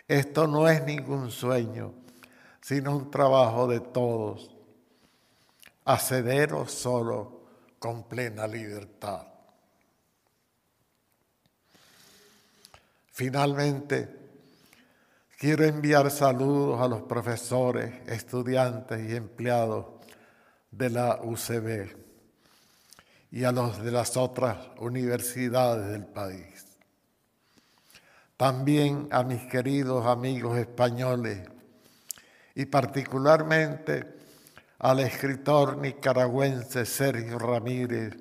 Esto 0.07 0.47
no 0.47 0.67
es 0.67 0.83
ningún 0.83 1.31
sueño, 1.31 1.93
sino 2.65 2.97
un 2.97 3.11
trabajo 3.11 3.67
de 3.67 3.79
todos, 3.79 4.49
accederos 5.83 6.71
solo 6.71 7.43
con 7.77 8.05
plena 8.05 8.47
libertad. 8.47 9.27
Finalmente, 13.11 14.09
quiero 15.37 15.63
enviar 15.63 16.09
saludos 16.09 16.81
a 16.81 16.87
los 16.87 17.03
profesores, 17.03 18.01
estudiantes 18.07 19.11
y 19.11 19.15
empleados 19.15 19.85
de 20.71 20.89
la 20.89 21.19
UCB 21.21 21.95
y 23.29 23.43
a 23.43 23.51
los 23.51 23.79
de 23.83 23.91
las 23.91 24.17
otras 24.17 24.57
universidades 24.79 25.91
del 25.91 26.07
país. 26.07 26.65
También 28.35 29.07
a 29.11 29.21
mis 29.21 29.43
queridos 29.43 30.07
amigos 30.07 30.57
españoles 30.57 31.47
y 32.55 32.65
particularmente 32.65 34.15
al 34.79 35.01
escritor 35.01 35.77
nicaragüense 35.77 36.85
Sergio 36.85 37.37
Ramírez, 37.37 38.15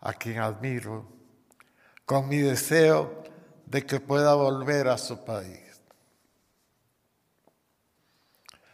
a 0.00 0.12
quien 0.14 0.38
admiro, 0.38 1.06
con 2.04 2.28
mi 2.28 2.38
deseo 2.38 3.22
de 3.66 3.84
que 3.84 4.00
pueda 4.00 4.34
volver 4.34 4.88
a 4.88 4.96
su 4.96 5.24
país. 5.24 5.60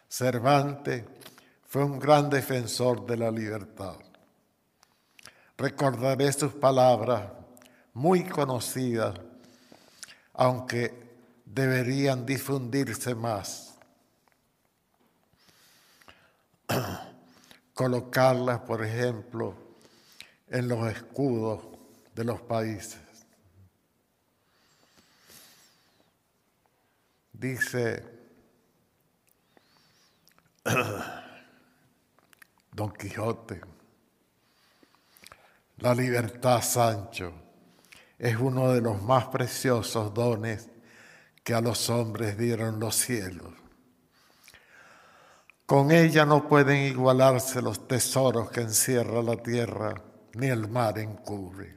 Cervantes 0.09 1.05
fue 1.67 1.85
un 1.85 1.99
gran 1.99 2.29
defensor 2.29 3.07
de 3.07 3.17
la 3.17 3.31
libertad 3.31 3.97
recordaré 5.63 6.33
sus 6.33 6.53
palabras 6.55 7.23
muy 7.95 8.25
conocidas, 8.25 9.15
aunque 10.35 10.93
deberían 11.45 12.27
difundirse 12.27 13.15
más. 13.15 13.72
Colocarlas, 17.75 18.61
por 18.61 18.85
ejemplo, 18.85 19.55
en 20.49 20.69
los 20.69 20.91
escudos 20.91 21.65
de 22.15 22.25
los 22.25 22.41
países. 22.43 23.01
Dice 27.33 28.05
Don 32.73 32.93
Quijote, 32.93 33.61
la 35.79 35.95
libertad, 35.95 36.63
Sancho, 36.63 37.33
es 38.19 38.37
uno 38.37 38.73
de 38.73 38.81
los 38.81 39.03
más 39.03 39.27
preciosos 39.27 40.15
dones 40.15 40.69
que 41.43 41.55
a 41.55 41.61
los 41.61 41.91
hombres 41.91 42.39
dieron 42.39 42.79
los 42.79 42.95
cielos. 42.95 43.62
Con 45.73 45.91
ella 45.91 46.27
no 46.27 46.47
pueden 46.47 46.83
igualarse 46.83 47.63
los 47.63 47.89
tesoros 47.89 48.51
que 48.51 48.61
encierra 48.61 49.23
la 49.23 49.37
tierra, 49.37 49.95
ni 50.35 50.49
el 50.49 50.69
mar 50.69 50.99
encubre. 50.99 51.77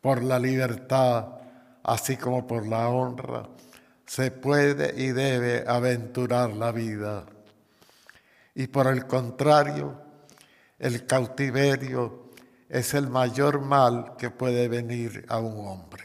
Por 0.00 0.24
la 0.24 0.36
libertad, 0.40 1.28
así 1.84 2.16
como 2.16 2.44
por 2.44 2.66
la 2.66 2.88
honra, 2.88 3.48
se 4.04 4.32
puede 4.32 5.00
y 5.00 5.12
debe 5.12 5.62
aventurar 5.64 6.54
la 6.54 6.72
vida. 6.72 7.24
Y 8.56 8.66
por 8.66 8.88
el 8.88 9.06
contrario, 9.06 10.02
el 10.80 11.06
cautiverio 11.06 12.32
es 12.68 12.94
el 12.94 13.08
mayor 13.08 13.60
mal 13.60 14.16
que 14.18 14.30
puede 14.30 14.66
venir 14.66 15.24
a 15.28 15.38
un 15.38 15.68
hombre. 15.68 16.02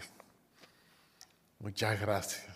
Muchas 1.57 1.99
gracias. 1.99 2.50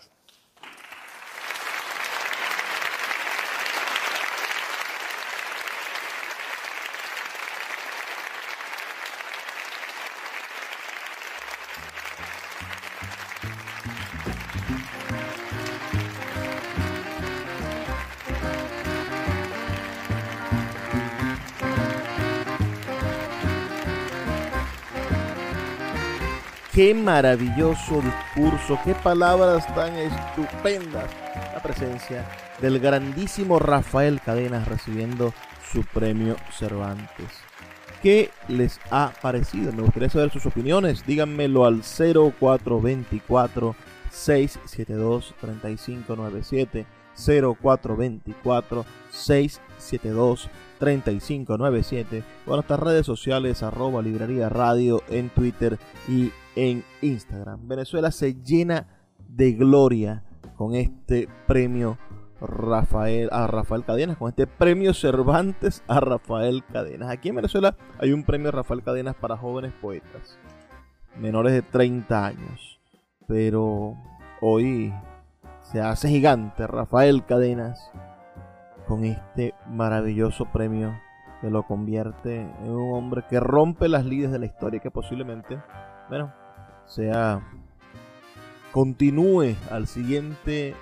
Qué 26.76 26.92
maravilloso 26.92 28.02
discurso, 28.02 28.78
qué 28.84 28.94
palabras 28.96 29.66
tan 29.74 29.94
estupendas. 29.94 31.10
La 31.54 31.62
presencia 31.62 32.22
del 32.60 32.80
grandísimo 32.80 33.58
Rafael 33.58 34.20
Cadenas 34.20 34.68
recibiendo 34.68 35.32
su 35.72 35.84
premio 35.84 36.36
Cervantes. 36.52 37.30
¿Qué 38.02 38.28
les 38.48 38.78
ha 38.90 39.10
parecido? 39.22 39.72
Me 39.72 39.80
gustaría 39.80 40.10
saber 40.10 40.30
sus 40.30 40.44
opiniones. 40.44 41.06
Díganmelo 41.06 41.64
al 41.64 41.80
0424 41.80 43.74
672 44.10 45.34
3597 45.40 46.84
0424 47.16 48.84
672 49.10 50.50
3597 50.78 52.22
o 52.46 52.52
a 52.52 52.56
nuestras 52.56 52.80
redes 52.80 53.06
sociales 53.06 53.62
arroba 53.62 54.02
librería 54.02 54.50
radio 54.50 55.02
en 55.08 55.30
Twitter 55.30 55.78
y 56.06 56.32
en 56.56 56.82
Instagram. 57.02 57.68
Venezuela 57.68 58.10
se 58.10 58.34
llena 58.42 58.88
de 59.28 59.52
gloria 59.52 60.24
con 60.56 60.74
este 60.74 61.28
premio 61.46 61.98
Rafael, 62.40 63.28
a 63.32 63.46
Rafael 63.46 63.84
Cadenas, 63.84 64.16
con 64.16 64.28
este 64.28 64.46
premio 64.46 64.92
Cervantes 64.92 65.82
a 65.86 66.00
Rafael 66.00 66.64
Cadenas. 66.72 67.10
Aquí 67.10 67.28
en 67.28 67.36
Venezuela 67.36 67.76
hay 67.98 68.12
un 68.12 68.24
premio 68.24 68.50
Rafael 68.50 68.82
Cadenas 68.82 69.14
para 69.14 69.36
jóvenes 69.36 69.72
poetas, 69.80 70.38
menores 71.18 71.52
de 71.52 71.62
30 71.62 72.26
años. 72.26 72.80
Pero 73.26 73.96
hoy 74.40 74.92
se 75.60 75.80
hace 75.80 76.08
gigante 76.08 76.66
Rafael 76.66 77.24
Cadenas 77.24 77.90
con 78.86 79.04
este 79.04 79.54
maravilloso 79.68 80.46
premio 80.52 80.96
que 81.40 81.50
lo 81.50 81.64
convierte 81.64 82.40
en 82.40 82.70
un 82.70 82.94
hombre 82.94 83.24
que 83.28 83.40
rompe 83.40 83.88
las 83.88 84.04
líneas 84.04 84.32
de 84.32 84.38
la 84.38 84.46
historia 84.46 84.80
que 84.80 84.90
posiblemente, 84.90 85.60
bueno, 86.08 86.32
sea 86.86 87.42
continúe 88.72 89.54
al 89.70 89.86
siguiente 89.86 90.74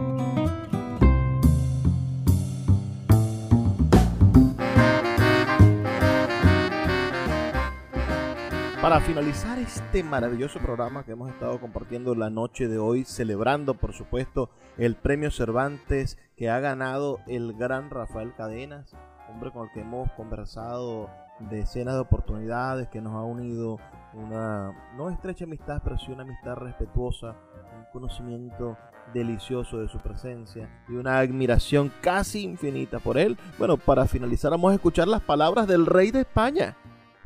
Para 8.81 8.99
finalizar 8.99 9.59
este 9.59 10.03
maravilloso 10.03 10.57
programa 10.57 11.03
que 11.03 11.11
hemos 11.11 11.29
estado 11.29 11.61
compartiendo 11.61 12.15
la 12.15 12.31
noche 12.31 12.67
de 12.67 12.79
hoy, 12.79 13.05
celebrando 13.05 13.75
por 13.75 13.93
supuesto 13.93 14.49
el 14.75 14.95
premio 14.95 15.29
Cervantes 15.29 16.17
que 16.35 16.49
ha 16.49 16.59
ganado 16.59 17.19
el 17.27 17.53
gran 17.53 17.91
Rafael 17.91 18.33
Cadenas, 18.33 18.95
hombre 19.29 19.51
con 19.51 19.67
el 19.67 19.73
que 19.73 19.81
hemos 19.81 20.11
conversado 20.13 21.11
decenas 21.51 21.93
de 21.93 21.99
oportunidades, 21.99 22.87
que 22.87 23.01
nos 23.01 23.13
ha 23.13 23.21
unido 23.21 23.77
una 24.15 24.73
no 24.97 25.11
estrecha 25.11 25.45
amistad, 25.45 25.81
pero 25.83 25.99
sí 25.99 26.11
una 26.11 26.23
amistad 26.23 26.55
respetuosa, 26.55 27.35
un 27.77 27.85
conocimiento 27.93 28.79
delicioso 29.13 29.77
de 29.77 29.89
su 29.89 29.99
presencia 29.99 30.67
y 30.89 30.93
una 30.93 31.19
admiración 31.19 31.91
casi 32.01 32.41
infinita 32.41 32.97
por 32.97 33.19
él. 33.19 33.37
Bueno, 33.59 33.77
para 33.77 34.07
finalizar 34.07 34.49
vamos 34.49 34.71
a 34.71 34.75
escuchar 34.75 35.07
las 35.07 35.21
palabras 35.21 35.67
del 35.67 35.85
rey 35.85 36.09
de 36.09 36.21
España 36.21 36.75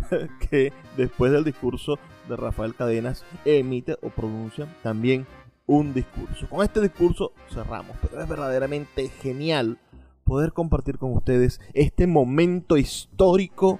que 0.49 0.73
después 0.97 1.31
del 1.31 1.43
discurso 1.43 1.99
de 2.27 2.35
Rafael 2.35 2.75
Cadenas 2.75 3.23
emite 3.45 3.97
o 4.01 4.09
pronuncia 4.09 4.67
también 4.83 5.25
un 5.67 5.93
discurso. 5.93 6.47
Con 6.49 6.63
este 6.63 6.81
discurso 6.81 7.33
cerramos, 7.51 7.97
pero 8.01 8.21
es 8.21 8.27
verdaderamente 8.27 9.09
genial 9.09 9.77
poder 10.23 10.53
compartir 10.53 10.97
con 10.97 11.13
ustedes 11.13 11.59
este 11.73 12.07
momento 12.07 12.77
histórico 12.77 13.79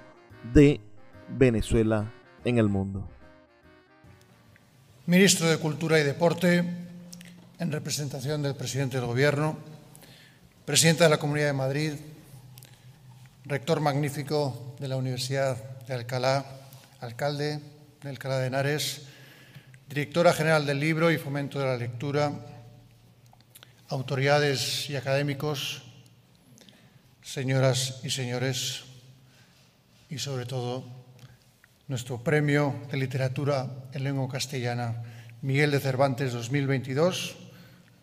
de 0.54 0.80
Venezuela 1.28 2.12
en 2.44 2.58
el 2.58 2.68
mundo. 2.68 3.08
Ministro 5.06 5.48
de 5.48 5.58
Cultura 5.58 6.00
y 6.00 6.04
Deporte, 6.04 6.64
en 7.58 7.72
representación 7.72 8.42
del 8.42 8.54
presidente 8.54 8.96
del 8.96 9.06
Gobierno, 9.06 9.56
presidente 10.64 11.04
de 11.04 11.10
la 11.10 11.18
Comunidad 11.18 11.46
de 11.46 11.52
Madrid, 11.52 11.92
rector 13.44 13.80
magnífico 13.80 14.74
de 14.80 14.88
la 14.88 14.96
Universidad 14.96 15.56
de 15.86 15.94
Alcalá, 15.94 16.44
alcalde 17.00 17.60
de 18.02 18.08
Alcalá 18.08 18.38
de 18.38 18.48
Henares, 18.48 19.02
directora 19.88 20.32
general 20.32 20.66
del 20.66 20.80
libro 20.80 21.10
y 21.10 21.18
fomento 21.18 21.58
de 21.58 21.66
la 21.66 21.76
lectura, 21.76 22.32
autoridades 23.88 24.90
y 24.90 24.96
académicos, 24.96 25.82
señoras 27.22 28.00
y 28.02 28.10
señores, 28.10 28.84
y 30.10 30.18
sobre 30.18 30.46
todo 30.46 30.84
nuestro 31.88 32.22
premio 32.22 32.74
de 32.90 32.96
literatura 32.96 33.68
en 33.92 34.04
lengua 34.04 34.28
castellana 34.28 35.02
Miguel 35.42 35.70
de 35.70 35.78
Cervantes 35.78 36.32
2022, 36.32 37.36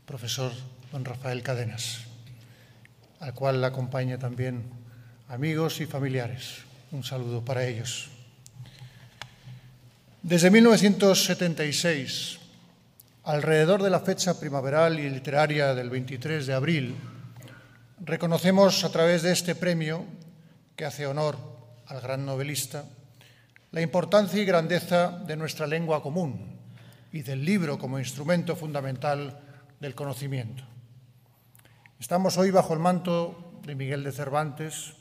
profesor 0.06 0.54
don 0.92 1.04
Rafael 1.04 1.44
Cadenas, 1.44 2.06
al 3.20 3.34
cual 3.34 3.60
le 3.60 3.68
acompaña 3.68 4.18
también 4.18 4.64
amigos 5.28 5.82
y 5.82 5.86
familiares. 5.86 6.73
Un 6.94 7.04
saludo 7.04 7.44
para 7.44 7.66
ellos. 7.66 8.08
Desde 10.22 10.52
1976, 10.52 12.38
alrededor 13.24 13.82
de 13.82 13.90
la 13.90 14.00
fecha 14.00 14.40
primaveral 14.40 15.00
y 15.00 15.10
literaria 15.10 15.74
del 15.74 15.90
23 15.90 16.46
de 16.46 16.54
abril, 16.54 16.96
reconocemos 18.00 18.84
a 18.84 18.92
través 18.92 19.24
de 19.24 19.32
este 19.32 19.56
premio, 19.56 20.06
que 20.76 20.86
hace 20.86 21.08
honor 21.08 21.36
al 21.88 22.00
gran 22.00 22.28
novelista, 22.28 22.86
la 23.72 23.82
importancia 23.82 24.40
y 24.40 24.46
grandeza 24.46 25.18
de 25.26 25.36
nuestra 25.36 25.66
lengua 25.66 26.04
común 26.04 26.60
y 27.12 27.24
del 27.24 27.44
libro 27.44 27.80
como 27.80 27.98
instrumento 27.98 28.56
fundamental 28.56 29.40
del 29.80 29.96
conocimiento. 29.96 30.64
Estamos 32.00 32.38
hoy 32.38 32.52
bajo 32.52 32.76
el 32.76 32.80
manto 32.80 33.60
de 33.66 33.74
Miguel 33.74 34.04
de 34.04 34.12
Cervantes, 34.12 34.94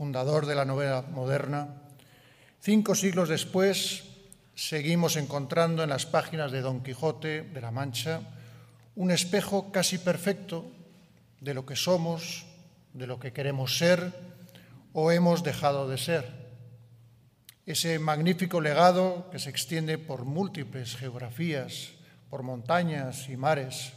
fundador 0.00 0.46
de 0.46 0.54
la 0.54 0.64
novela 0.64 1.04
moderna, 1.12 1.76
cinco 2.58 2.94
siglos 2.94 3.28
después 3.28 4.04
seguimos 4.54 5.16
encontrando 5.16 5.82
en 5.82 5.90
las 5.90 6.06
páginas 6.06 6.50
de 6.52 6.62
Don 6.62 6.82
Quijote 6.82 7.42
de 7.42 7.60
la 7.60 7.70
Mancha 7.70 8.22
un 8.96 9.10
espejo 9.10 9.70
casi 9.70 9.98
perfecto 9.98 10.64
de 11.42 11.52
lo 11.52 11.66
que 11.66 11.76
somos, 11.76 12.46
de 12.94 13.06
lo 13.06 13.20
que 13.20 13.34
queremos 13.34 13.76
ser 13.76 14.14
o 14.94 15.12
hemos 15.12 15.44
dejado 15.44 15.86
de 15.86 15.98
ser. 15.98 16.24
Ese 17.66 17.98
magnífico 17.98 18.62
legado 18.62 19.28
que 19.30 19.38
se 19.38 19.50
extiende 19.50 19.98
por 19.98 20.24
múltiples 20.24 20.96
geografías, 20.96 21.90
por 22.30 22.42
montañas 22.42 23.28
y 23.28 23.36
mares, 23.36 23.92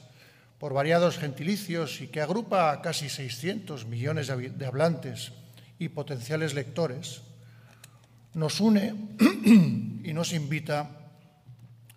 por 0.59 0.73
variados 0.73 1.17
gentilicios 1.17 2.01
y 2.01 2.07
que 2.07 2.19
agrupa 2.19 2.73
a 2.73 2.81
casi 2.81 3.07
600 3.07 3.85
millones 3.85 4.27
de 4.27 4.65
hablantes 4.65 5.31
y 5.79 5.89
potenciales 5.89 6.53
lectores, 6.53 7.21
nos 8.33 8.59
une 8.59 8.93
y 10.03 10.13
nos 10.13 10.33
invita 10.33 10.89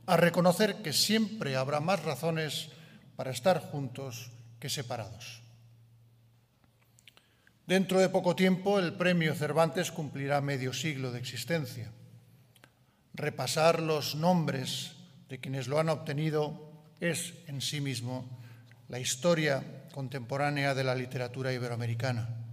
a 0.07 0.17
reconocer 0.17 0.83
que 0.83 0.93
siempre 0.93 1.57
habrá 1.57 1.81
más 1.81 2.05
razones 2.05 2.71
para 3.17 3.31
estar 3.31 3.61
juntos 3.61 4.31
que 4.61 4.69
separados. 4.69 5.43
Dentro 7.67 7.99
de 7.99 8.09
poco 8.09 8.37
tiempo 8.37 8.79
el 8.79 8.93
premio 8.95 9.35
Cervantes 9.35 9.91
cumplirá 9.91 10.41
medio 10.41 10.73
siglo 10.73 11.11
de 11.11 11.19
existencia. 11.19 11.91
Repasar 13.15 13.83
los 13.83 14.15
nombres 14.15 14.93
de 15.29 15.41
quienes 15.41 15.67
lo 15.67 15.81
han 15.81 15.89
obtenido 15.89 16.71
es 17.01 17.35
en 17.49 17.61
sí 17.61 17.81
mismo 17.81 18.25
la 18.89 19.01
historia 19.01 19.65
contemporánea 19.93 20.75
de 20.75 20.85
la 20.85 20.95
literatura 20.95 21.53
iberoamericana. 21.53 22.46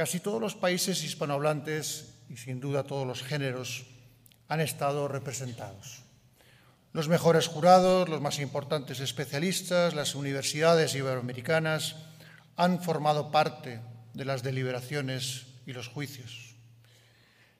Casi 0.00 0.18
todos 0.18 0.40
los 0.40 0.54
países 0.54 1.04
hispanohablantes 1.04 2.14
y 2.30 2.38
sin 2.38 2.58
duda 2.58 2.84
todos 2.84 3.06
los 3.06 3.22
géneros 3.22 3.84
han 4.48 4.62
estado 4.62 5.08
representados. 5.08 6.04
Los 6.94 7.08
mejores 7.08 7.48
jurados, 7.48 8.08
los 8.08 8.22
más 8.22 8.38
importantes 8.38 9.00
especialistas, 9.00 9.92
las 9.92 10.14
universidades 10.14 10.94
iberoamericanas 10.94 11.96
han 12.56 12.82
formado 12.82 13.30
parte 13.30 13.82
de 14.14 14.24
las 14.24 14.42
deliberaciones 14.42 15.44
y 15.66 15.74
los 15.74 15.88
juicios. 15.88 16.54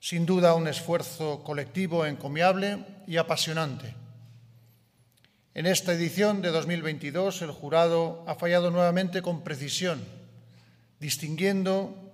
Sin 0.01 0.25
duda 0.25 0.55
un 0.55 0.67
esfuerzo 0.67 1.45
colectivo 1.45 2.07
encomiable 2.07 2.87
y 3.07 3.19
apasionante. 3.19 3.95
En 5.53 5.67
esta 5.67 5.93
edición 5.93 6.41
de 6.41 6.49
2022 6.49 7.43
el 7.43 7.51
jurado 7.51 8.25
ha 8.27 8.35
fallado 8.35 8.71
nuevamente 8.71 9.21
con 9.21 9.45
precisión, 9.45 10.03
distinguiendo 11.01 12.07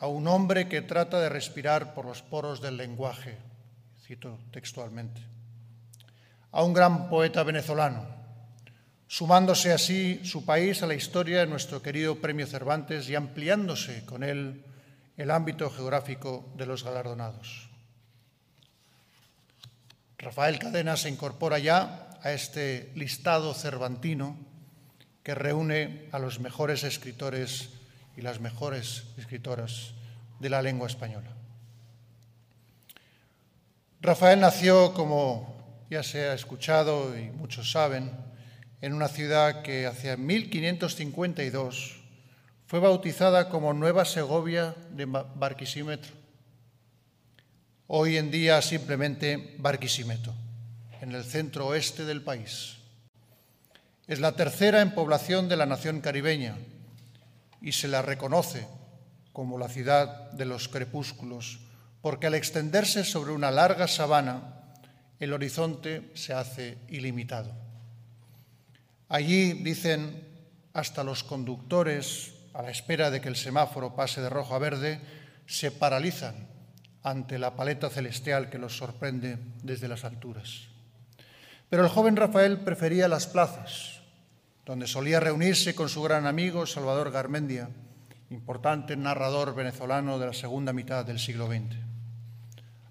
a 0.00 0.06
un 0.06 0.26
hombre 0.26 0.66
que 0.66 0.80
trata 0.80 1.20
de 1.20 1.28
respirar 1.28 1.92
por 1.92 2.06
los 2.06 2.22
poros 2.22 2.62
del 2.62 2.78
lenguaje, 2.78 3.36
cito 4.02 4.38
textualmente, 4.50 5.20
a 6.52 6.64
un 6.64 6.72
gran 6.72 7.10
poeta 7.10 7.42
venezolano, 7.42 8.08
sumándose 9.06 9.72
así 9.72 10.20
su 10.24 10.46
país 10.46 10.82
a 10.82 10.86
la 10.86 10.94
historia 10.94 11.40
de 11.40 11.46
nuestro 11.46 11.82
querido 11.82 12.16
Premio 12.16 12.46
Cervantes 12.46 13.10
y 13.10 13.14
ampliándose 13.14 14.06
con 14.06 14.24
él 14.24 14.64
el 15.18 15.30
ámbito 15.30 15.68
geográfico 15.68 16.50
de 16.56 16.64
los 16.64 16.82
galardonados. 16.82 17.68
Rafael 20.16 20.58
Cadena 20.58 20.96
se 20.96 21.10
incorpora 21.10 21.58
ya 21.58 22.08
a 22.22 22.32
este 22.32 22.90
listado 22.94 23.52
cervantino 23.52 24.36
que 25.22 25.34
reúne 25.34 26.08
a 26.12 26.18
los 26.18 26.40
mejores 26.40 26.84
escritores 26.84 27.79
y 28.20 28.22
las 28.22 28.38
mejores 28.38 29.04
escritoras 29.16 29.92
de 30.40 30.50
la 30.50 30.60
lengua 30.60 30.86
española. 30.86 31.30
Rafael 34.02 34.40
nació, 34.40 34.92
como 34.92 35.86
ya 35.88 36.02
se 36.02 36.28
ha 36.28 36.34
escuchado 36.34 37.18
y 37.18 37.30
muchos 37.30 37.72
saben, 37.72 38.12
en 38.82 38.92
una 38.92 39.08
ciudad 39.08 39.62
que 39.62 39.86
hacia 39.86 40.18
1552 40.18 41.96
fue 42.66 42.78
bautizada 42.78 43.48
como 43.48 43.72
Nueva 43.72 44.04
Segovia 44.04 44.74
de 44.90 45.06
Barquisimetro, 45.06 46.12
hoy 47.86 48.18
en 48.18 48.30
día 48.30 48.60
simplemente 48.60 49.56
Barquisimeto, 49.58 50.34
en 51.00 51.12
el 51.12 51.24
centro 51.24 51.68
oeste 51.68 52.04
del 52.04 52.20
país. 52.20 52.76
Es 54.06 54.20
la 54.20 54.32
tercera 54.32 54.82
en 54.82 54.90
población 54.90 55.48
de 55.48 55.56
la 55.56 55.64
nación 55.64 56.02
caribeña 56.02 56.58
y 57.60 57.72
se 57.72 57.88
la 57.88 58.02
reconoce 58.02 58.66
como 59.32 59.58
la 59.58 59.68
ciudad 59.68 60.30
de 60.32 60.44
los 60.44 60.68
crepúsculos, 60.68 61.60
porque 62.02 62.26
al 62.26 62.34
extenderse 62.34 63.04
sobre 63.04 63.32
una 63.32 63.50
larga 63.50 63.86
sabana, 63.86 64.74
el 65.18 65.32
horizonte 65.32 66.10
se 66.14 66.32
hace 66.32 66.78
ilimitado. 66.88 67.52
Allí, 69.08 69.52
dicen, 69.52 70.26
hasta 70.72 71.04
los 71.04 71.24
conductores, 71.24 72.34
a 72.54 72.62
la 72.62 72.70
espera 72.70 73.10
de 73.10 73.20
que 73.20 73.28
el 73.28 73.36
semáforo 73.36 73.94
pase 73.94 74.20
de 74.20 74.30
rojo 74.30 74.54
a 74.54 74.58
verde, 74.58 75.00
se 75.46 75.70
paralizan 75.70 76.48
ante 77.02 77.38
la 77.38 77.56
paleta 77.56 77.90
celestial 77.90 78.50
que 78.50 78.58
los 78.58 78.76
sorprende 78.76 79.38
desde 79.62 79.88
las 79.88 80.04
alturas. 80.04 80.68
Pero 81.68 81.82
el 81.84 81.88
joven 81.88 82.16
Rafael 82.16 82.60
prefería 82.60 83.08
las 83.08 83.26
plazas, 83.26 83.99
donde 84.70 84.86
solía 84.86 85.18
reunirse 85.18 85.74
con 85.74 85.88
su 85.88 86.00
gran 86.00 86.28
amigo 86.28 86.64
Salvador 86.64 87.10
Garmendia, 87.10 87.68
importante 88.30 88.96
narrador 88.96 89.52
venezolano 89.52 90.20
de 90.20 90.26
la 90.26 90.32
segunda 90.32 90.72
mitad 90.72 91.04
del 91.04 91.18
siglo 91.18 91.48
XX. 91.48 91.74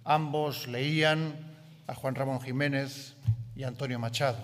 Ambos 0.03 0.67
leían 0.67 1.55
a 1.87 1.95
Juan 1.95 2.15
Ramón 2.15 2.41
Jiménez 2.41 3.13
y 3.55 3.63
Antonio 3.63 3.97
Machado. 3.97 4.39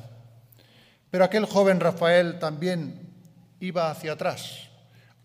Pero 1.11 1.25
aquel 1.25 1.43
joven 1.43 1.81
Rafael 1.81 2.39
también 2.39 3.01
iba 3.59 3.91
hacia 3.91 4.13
atrás, 4.13 4.69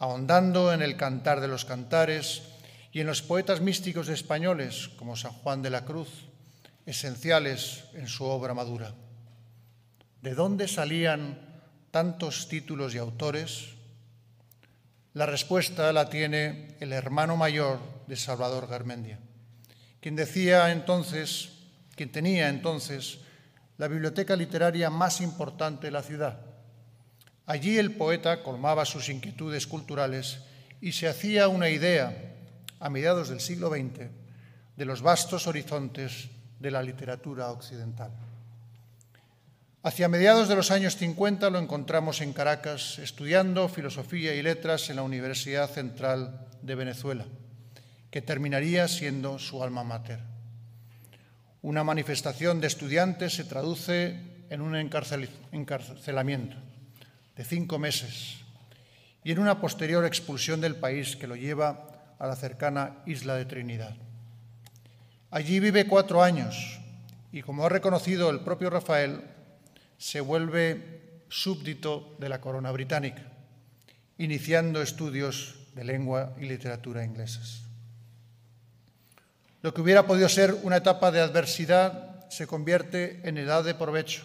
ahondando 0.00 0.72
en 0.72 0.82
el 0.82 0.96
cantar 0.96 1.40
de 1.40 1.46
los 1.46 1.64
cantares 1.64 2.42
y 2.90 2.98
en 2.98 3.06
los 3.06 3.22
poetas 3.22 3.60
místicos 3.60 4.08
españoles 4.08 4.90
como 4.98 5.14
San 5.14 5.30
Juan 5.30 5.62
de 5.62 5.70
la 5.70 5.84
Cruz, 5.84 6.08
esenciales 6.86 7.84
en 7.94 8.08
su 8.08 8.24
obra 8.24 8.52
madura. 8.52 8.94
¿De 10.22 10.34
dónde 10.34 10.66
salían 10.66 11.49
tantos 11.90 12.48
títulos 12.48 12.94
y 12.94 12.98
autores? 12.98 13.74
La 15.14 15.26
respuesta 15.26 15.92
la 15.92 16.08
tiene 16.08 16.76
el 16.80 16.92
hermano 16.92 17.36
mayor 17.36 17.80
de 18.06 18.16
Salvador 18.16 18.68
Garmendia, 18.68 19.18
quien 20.00 20.16
decía 20.16 20.70
entonces 20.70 21.50
quien 22.00 22.12
tenía 22.12 22.48
entonces 22.48 23.18
la 23.76 23.86
biblioteca 23.86 24.34
literaria 24.34 24.88
más 24.88 25.20
importante 25.20 25.88
de 25.88 25.90
la 25.90 26.02
ciudad. 26.02 26.40
Allí 27.44 27.76
el 27.76 27.94
poeta 27.96 28.42
colmaba 28.42 28.84
sus 28.84 29.08
inquietudes 29.08 29.66
culturales 29.66 30.40
y 30.80 30.92
se 30.92 31.08
hacía 31.08 31.48
una 31.48 31.68
idea, 31.68 32.36
a 32.78 32.88
mediados 32.88 33.28
del 33.28 33.40
siglo 33.40 33.68
XX, 33.68 34.08
de 34.76 34.84
los 34.84 35.02
vastos 35.02 35.46
horizontes 35.46 36.30
de 36.58 36.70
la 36.70 36.82
literatura 36.82 37.50
occidental. 37.50 38.10
Hacia 39.82 40.10
mediados 40.10 40.46
de 40.46 40.56
los 40.56 40.70
años 40.70 40.96
50 40.96 41.48
lo 41.48 41.58
encontramos 41.58 42.20
en 42.20 42.34
Caracas 42.34 42.98
estudiando 42.98 43.66
filosofía 43.66 44.34
y 44.34 44.42
letras 44.42 44.90
en 44.90 44.96
la 44.96 45.02
Universidad 45.02 45.70
Central 45.70 46.46
de 46.60 46.74
Venezuela, 46.74 47.24
que 48.10 48.20
terminaría 48.20 48.86
siendo 48.88 49.38
su 49.38 49.62
alma 49.62 49.82
mater. 49.82 50.20
Una 51.62 51.82
manifestación 51.82 52.60
de 52.60 52.66
estudiantes 52.66 53.32
se 53.32 53.44
traduce 53.44 54.20
en 54.50 54.60
un 54.60 54.76
encarcelamiento 54.76 56.56
de 57.34 57.44
cinco 57.44 57.78
meses 57.78 58.36
y 59.24 59.32
en 59.32 59.38
una 59.38 59.62
posterior 59.62 60.04
expulsión 60.04 60.60
del 60.60 60.76
país 60.76 61.16
que 61.16 61.26
lo 61.26 61.36
lleva 61.36 62.16
a 62.18 62.26
la 62.26 62.36
cercana 62.36 62.98
isla 63.06 63.34
de 63.36 63.46
Trinidad. 63.46 63.96
Allí 65.30 65.58
vive 65.58 65.86
cuatro 65.86 66.22
años 66.22 66.78
y, 67.32 67.40
como 67.40 67.64
ha 67.64 67.70
reconocido 67.70 68.28
el 68.28 68.40
propio 68.40 68.68
Rafael, 68.68 69.22
se 70.00 70.22
vuelve 70.22 71.26
súbdito 71.28 72.16
de 72.18 72.30
la 72.30 72.40
corona 72.40 72.72
británica, 72.72 73.22
iniciando 74.16 74.80
estudios 74.80 75.56
de 75.74 75.84
lengua 75.84 76.34
y 76.40 76.46
literatura 76.46 77.04
inglesas. 77.04 77.64
Lo 79.60 79.74
que 79.74 79.82
hubiera 79.82 80.06
podido 80.06 80.30
ser 80.30 80.56
una 80.62 80.78
etapa 80.78 81.10
de 81.10 81.20
adversidad 81.20 82.26
se 82.30 82.46
convierte 82.46 83.20
en 83.28 83.36
edad 83.36 83.62
de 83.62 83.74
provecho, 83.74 84.22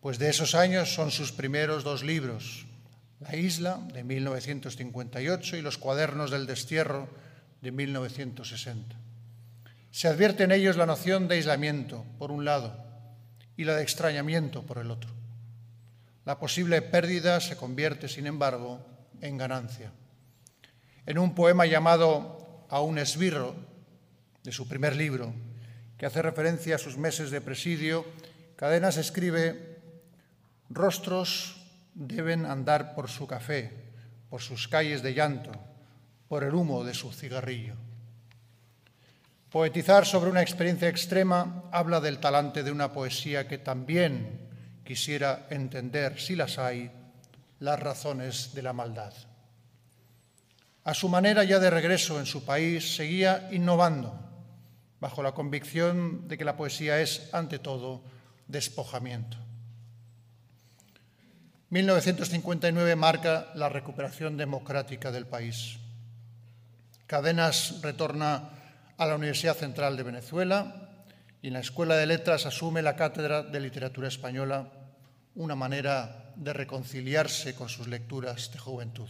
pues 0.00 0.20
de 0.20 0.30
esos 0.30 0.54
años 0.54 0.94
son 0.94 1.10
sus 1.10 1.32
primeros 1.32 1.82
dos 1.82 2.04
libros, 2.04 2.64
La 3.18 3.34
isla, 3.34 3.80
de 3.92 4.04
1958, 4.04 5.56
y 5.56 5.62
Los 5.62 5.76
cuadernos 5.76 6.30
del 6.30 6.46
destierro, 6.46 7.08
de 7.60 7.72
1960. 7.72 8.96
Se 9.90 10.06
advierte 10.06 10.44
en 10.44 10.52
ellos 10.52 10.76
la 10.76 10.86
noción 10.86 11.26
de 11.26 11.34
aislamiento, 11.34 12.04
por 12.18 12.30
un 12.30 12.44
lado, 12.44 12.91
y 13.56 13.64
la 13.64 13.76
de 13.76 13.82
extrañamiento, 13.82 14.62
por 14.62 14.78
el 14.78 14.90
otro. 14.90 15.10
La 16.24 16.38
posible 16.38 16.82
pérdida 16.82 17.40
se 17.40 17.56
convierte, 17.56 18.08
sin 18.08 18.26
embargo, 18.26 18.84
en 19.20 19.36
ganancia. 19.36 19.92
En 21.06 21.18
un 21.18 21.34
poema 21.34 21.66
llamado 21.66 22.66
A 22.70 22.80
un 22.80 22.98
esbirro, 22.98 23.54
de 24.42 24.52
su 24.52 24.66
primer 24.68 24.96
libro, 24.96 25.32
que 25.96 26.06
hace 26.06 26.22
referencia 26.22 26.76
a 26.76 26.78
sus 26.78 26.96
meses 26.96 27.30
de 27.30 27.40
presidio, 27.40 28.04
Cadenas 28.56 28.96
escribe, 28.96 29.78
rostros 30.68 31.56
deben 31.94 32.46
andar 32.46 32.94
por 32.94 33.08
su 33.08 33.26
café, 33.26 33.70
por 34.30 34.40
sus 34.40 34.68
calles 34.68 35.02
de 35.02 35.14
llanto, 35.14 35.52
por 36.28 36.44
el 36.44 36.54
humo 36.54 36.84
de 36.84 36.94
su 36.94 37.12
cigarrillo. 37.12 37.74
Poetizar 39.52 40.06
sobre 40.06 40.30
una 40.30 40.40
experiencia 40.40 40.88
extrema 40.88 41.64
habla 41.72 42.00
del 42.00 42.20
talante 42.20 42.62
de 42.62 42.72
una 42.72 42.90
poesía 42.90 43.46
que 43.46 43.58
también 43.58 44.48
quisiera 44.82 45.46
entender, 45.50 46.18
si 46.18 46.34
las 46.34 46.56
hay, 46.56 46.90
las 47.60 47.78
razones 47.78 48.54
de 48.54 48.62
la 48.62 48.72
maldad. 48.72 49.12
A 50.84 50.94
su 50.94 51.06
manera 51.10 51.44
ya 51.44 51.58
de 51.58 51.68
regreso 51.68 52.18
en 52.18 52.24
su 52.24 52.46
país, 52.46 52.96
seguía 52.96 53.50
innovando 53.52 54.18
bajo 55.00 55.22
la 55.22 55.32
convicción 55.32 56.26
de 56.28 56.38
que 56.38 56.46
la 56.46 56.56
poesía 56.56 57.02
es, 57.02 57.28
ante 57.34 57.58
todo, 57.58 58.02
despojamiento. 58.48 59.36
1959 61.68 62.96
marca 62.96 63.52
la 63.54 63.68
recuperación 63.68 64.38
democrática 64.38 65.12
del 65.12 65.26
país. 65.26 65.76
Cadenas 67.06 67.82
retorna 67.82 68.61
a 69.02 69.06
la 69.06 69.16
Universidad 69.16 69.56
Central 69.56 69.96
de 69.96 70.04
Venezuela 70.04 70.88
y 71.40 71.48
en 71.48 71.54
la 71.54 71.60
Escuela 71.60 71.96
de 71.96 72.06
Letras 72.06 72.46
asume 72.46 72.82
la 72.82 72.94
cátedra 72.94 73.42
de 73.42 73.58
literatura 73.58 74.06
española, 74.06 74.70
una 75.34 75.56
manera 75.56 76.32
de 76.36 76.52
reconciliarse 76.52 77.54
con 77.54 77.68
sus 77.68 77.88
lecturas 77.88 78.52
de 78.52 78.58
juventud. 78.58 79.08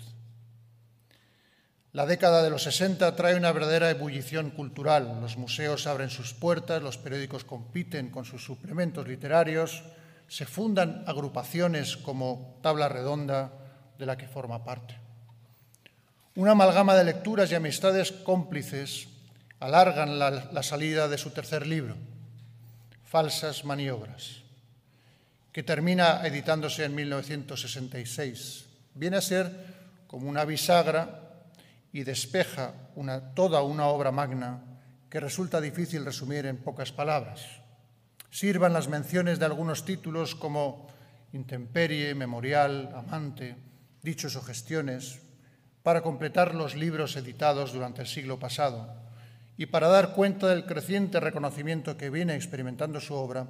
La 1.92 2.06
década 2.06 2.42
de 2.42 2.48
los 2.48 2.62
60 2.62 3.14
trae 3.16 3.36
una 3.36 3.52
verdadera 3.52 3.90
ebullición 3.90 4.50
cultural. 4.50 5.20
Los 5.20 5.36
museos 5.36 5.86
abren 5.86 6.08
sus 6.08 6.32
puertas, 6.32 6.82
los 6.82 6.96
periódicos 6.96 7.44
compiten 7.44 8.08
con 8.08 8.24
sus 8.24 8.42
suplementos 8.42 9.06
literarios, 9.06 9.82
se 10.26 10.46
fundan 10.46 11.04
agrupaciones 11.06 11.98
como 11.98 12.58
Tabla 12.62 12.88
Redonda, 12.88 13.52
de 13.98 14.06
la 14.06 14.16
que 14.16 14.26
forma 14.26 14.64
parte. 14.64 14.96
Una 16.34 16.52
amalgama 16.52 16.94
de 16.94 17.04
lecturas 17.04 17.52
y 17.52 17.56
amistades 17.56 18.10
cómplices 18.10 19.11
alargan 19.62 20.18
la, 20.18 20.62
salida 20.64 21.06
de 21.06 21.16
su 21.16 21.30
tercer 21.30 21.68
libro, 21.68 21.94
Falsas 23.04 23.64
Maniobras, 23.64 24.42
que 25.52 25.62
termina 25.62 26.26
editándose 26.26 26.84
en 26.84 26.96
1966. 26.96 28.66
Viene 28.94 29.18
a 29.18 29.20
ser 29.20 29.52
como 30.08 30.28
una 30.28 30.44
bisagra 30.44 31.46
y 31.92 32.02
despeja 32.02 32.74
toda 33.36 33.62
una 33.62 33.86
obra 33.86 34.10
magna 34.10 34.64
que 35.08 35.20
resulta 35.20 35.60
difícil 35.60 36.04
resumir 36.04 36.46
en 36.46 36.56
pocas 36.56 36.90
palabras. 36.90 37.42
Sirvan 38.30 38.72
las 38.72 38.88
menciones 38.88 39.38
de 39.38 39.44
algunos 39.44 39.84
títulos 39.84 40.34
como 40.34 40.88
Intemperie, 41.34 42.16
Memorial, 42.16 42.90
Amante, 42.96 43.54
Dichos 44.02 44.34
o 44.34 44.42
Gestiones, 44.42 45.20
para 45.84 46.02
completar 46.02 46.56
los 46.56 46.74
libros 46.74 47.14
editados 47.14 47.72
durante 47.72 48.02
el 48.02 48.08
siglo 48.08 48.40
pasado 48.40 49.01
y 49.56 49.66
para 49.66 49.88
dar 49.88 50.12
cuenta 50.14 50.48
del 50.48 50.64
creciente 50.64 51.20
reconocimiento 51.20 51.96
que 51.96 52.10
viene 52.10 52.34
experimentando 52.34 53.00
su 53.00 53.14
obra 53.14 53.48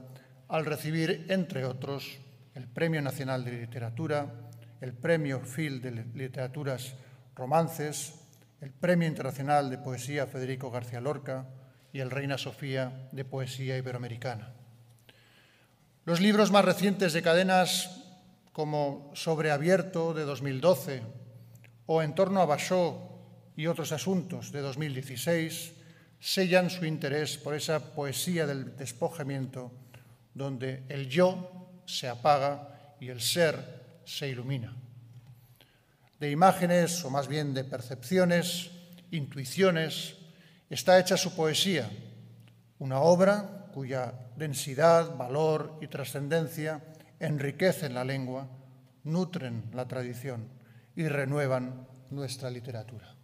al 0.48 0.66
recibir, 0.66 1.26
entre 1.28 1.64
otros, 1.64 2.18
el 2.54 2.68
Premio 2.68 3.00
Nacional 3.00 3.44
de 3.44 3.52
Literatura, 3.52 4.50
el 4.80 4.92
Premio 4.92 5.40
Phil 5.40 5.80
de 5.80 6.04
Literaturas 6.14 6.94
Romances, 7.34 8.14
el 8.60 8.70
Premio 8.70 9.08
Internacional 9.08 9.70
de 9.70 9.78
Poesía 9.78 10.26
Federico 10.26 10.70
García 10.70 11.00
Lorca 11.00 11.46
y 11.92 12.00
el 12.00 12.10
Reina 12.10 12.36
Sofía 12.36 13.08
de 13.12 13.24
Poesía 13.24 13.78
Iberoamericana. 13.78 14.52
Los 16.04 16.20
libros 16.20 16.50
más 16.50 16.64
recientes 16.64 17.12
de 17.12 17.22
cadenas 17.22 18.02
como 18.52 19.10
Sobreabierto 19.14 20.14
de 20.14 20.24
2012 20.24 21.02
o 21.86 22.02
En 22.02 22.14
torno 22.14 22.40
a 22.40 22.46
Bachot 22.46 22.96
y 23.56 23.66
otros 23.66 23.92
asuntos 23.92 24.52
de 24.52 24.60
2016 24.60 25.81
sellan 26.22 26.70
su 26.70 26.86
interés 26.86 27.36
por 27.36 27.52
esa 27.52 27.80
poesía 27.94 28.46
del 28.46 28.76
despojamiento 28.76 29.72
donde 30.32 30.84
el 30.88 31.08
yo 31.08 31.82
se 31.84 32.08
apaga 32.08 32.94
y 33.00 33.08
el 33.08 33.20
ser 33.20 34.00
se 34.04 34.28
ilumina. 34.28 34.72
De 36.20 36.30
imágenes, 36.30 37.04
o 37.04 37.10
más 37.10 37.26
bien 37.26 37.52
de 37.52 37.64
percepciones, 37.64 38.70
intuiciones, 39.10 40.14
está 40.70 41.00
hecha 41.00 41.16
su 41.16 41.34
poesía, 41.34 41.90
una 42.78 43.00
obra 43.00 43.66
cuya 43.74 44.14
densidad, 44.36 45.16
valor 45.16 45.76
y 45.80 45.88
trascendencia 45.88 46.80
enriquecen 47.18 47.94
la 47.94 48.04
lengua, 48.04 48.46
nutren 49.02 49.64
la 49.74 49.88
tradición 49.88 50.46
y 50.94 51.08
renuevan 51.08 51.88
nuestra 52.10 52.48
literatura. 52.48 53.21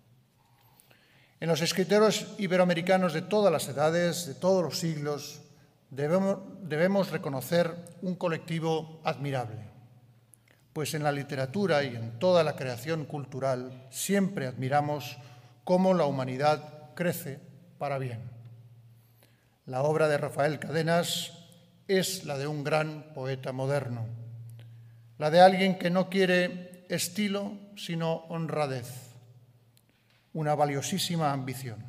En 1.41 1.49
los 1.49 1.61
escritores 1.63 2.27
iberoamericanos 2.39 3.13
de 3.13 3.23
todas 3.23 3.53
las 3.53 3.69
edades, 3.69 4.27
de 4.27 4.35
todos 4.35 4.63
los 4.63 4.79
siglos, 4.79 5.41
debemos, 5.91 7.11
reconocer 7.11 7.75
un 8.03 8.17
colectivo 8.17 9.01
admirable, 9.05 9.63
pues 10.73 10.95
en 10.95 11.05
la 11.05 11.13
literatura 11.13 11.85
y 11.85 11.95
en 11.95 12.19
toda 12.19 12.43
la 12.43 12.57
creación 12.57 13.05
cultural 13.05 13.87
siempre 13.91 14.49
admiramos 14.49 15.17
cómo 15.63 15.95
la 15.95 16.07
humanidad 16.07 16.93
crece 16.95 17.39
para 17.79 17.99
bien. 17.99 18.21
La 19.65 19.83
obra 19.83 20.09
de 20.09 20.19
Rafael 20.19 20.59
Cadenas 20.59 21.33
es 21.87 22.25
la 22.25 22.37
de 22.37 22.49
un 22.49 22.65
gran 22.65 23.13
poeta 23.15 23.53
moderno, 23.53 24.07
la 25.19 25.31
de 25.31 25.41
alguien 25.41 25.79
que 25.79 25.91
no 25.91 26.11
quiere 26.11 26.85
estilo, 26.89 27.53
sino 27.77 28.25
honradez, 28.29 29.08
una 30.39 30.55
valiosísima 30.55 31.33
ambición, 31.33 31.85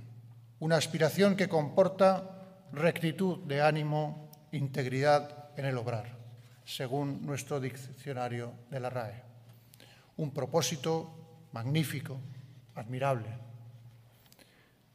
una 0.58 0.76
aspiración 0.76 1.36
que 1.36 1.48
comporta 1.48 2.66
rectitud 2.74 3.46
de 3.46 3.62
ánimo, 3.62 4.32
integridad 4.52 5.52
en 5.56 5.66
el 5.66 5.78
obrar, 5.78 6.18
según 6.66 7.24
nuestro 7.28 7.60
diccionario 7.60 8.52
de 8.72 8.80
la 8.80 8.90
RAE. 8.90 9.24
Un 10.18 10.34
propósito 10.34 11.48
magnífico, 11.52 12.20
admirable. 12.74 13.30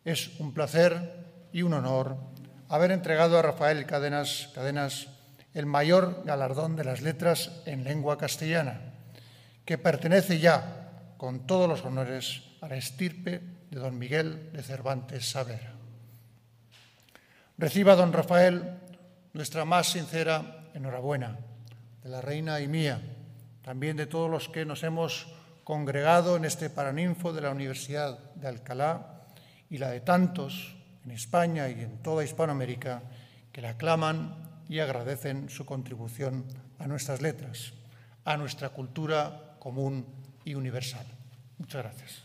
Es 0.04 0.40
un 0.40 0.52
placer 0.52 1.48
y 1.52 1.62
un 1.62 1.74
honor 1.74 2.16
haber 2.68 2.90
entregado 2.90 3.38
a 3.38 3.42
Rafael 3.42 3.86
Cadenas, 3.86 4.50
Cadenas 4.52 5.06
el 5.52 5.66
mayor 5.66 6.24
galardón 6.24 6.74
de 6.74 6.82
las 6.82 7.02
letras 7.02 7.62
en 7.66 7.84
lengua 7.84 8.18
castellana, 8.18 8.80
que 9.64 9.78
pertenece 9.78 10.40
ya, 10.40 11.14
con 11.18 11.46
todos 11.46 11.68
los 11.68 11.84
honores, 11.84 12.42
a 12.72 12.76
estirpe 12.76 13.40
de 13.70 13.78
don 13.78 13.98
Miguel 13.98 14.52
de 14.52 14.62
Cervantes 14.62 15.28
Saavedra. 15.28 15.74
Reciba, 17.58 17.94
don 17.94 18.12
Rafael, 18.12 18.80
nuestra 19.32 19.64
más 19.64 19.92
sincera 19.92 20.70
enhorabuena, 20.74 21.38
de 22.02 22.08
la 22.08 22.20
reina 22.20 22.60
y 22.60 22.68
mía, 22.68 23.00
también 23.62 23.96
de 23.96 24.06
todos 24.06 24.30
los 24.30 24.48
que 24.48 24.64
nos 24.64 24.82
hemos 24.82 25.26
congregado 25.64 26.36
en 26.36 26.44
este 26.44 26.68
paraninfo 26.68 27.32
de 27.32 27.40
la 27.40 27.50
Universidad 27.50 28.18
de 28.34 28.48
Alcalá 28.48 29.26
y 29.70 29.78
la 29.78 29.90
de 29.90 30.00
tantos 30.00 30.76
en 31.04 31.12
España 31.12 31.68
y 31.68 31.80
en 31.80 32.02
toda 32.02 32.24
Hispanoamérica 32.24 33.02
que 33.52 33.62
la 33.62 33.70
aclaman 33.70 34.36
y 34.68 34.80
agradecen 34.80 35.48
su 35.48 35.64
contribución 35.64 36.44
a 36.78 36.86
nuestras 36.86 37.22
letras, 37.22 37.72
a 38.24 38.36
nuestra 38.36 38.70
cultura 38.70 39.56
común 39.58 40.06
y 40.44 40.54
universal. 40.54 41.06
Muchas 41.58 41.82
gracias. 41.82 42.23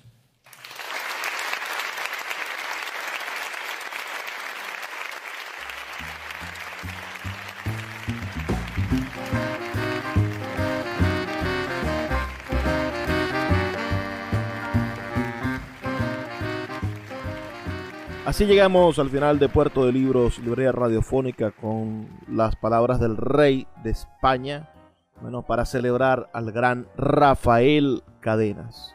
Así 18.30 18.46
llegamos 18.46 19.00
al 19.00 19.10
final 19.10 19.40
de 19.40 19.50
Puerto 19.50 19.88
de 19.88 19.92
Libros, 19.92 20.38
librería 20.38 20.72
radiofónica, 20.72 21.50
con 21.50 22.08
las 22.28 22.56
palabras 22.56 23.00
del 23.00 23.18
rey 23.18 23.66
de 23.82 23.90
España, 23.90 24.72
bueno, 25.20 25.42
para 25.42 25.66
celebrar 25.66 26.30
al 26.32 26.52
gran 26.52 26.88
Rafael 26.96 28.04
Cadenas. 28.20 28.94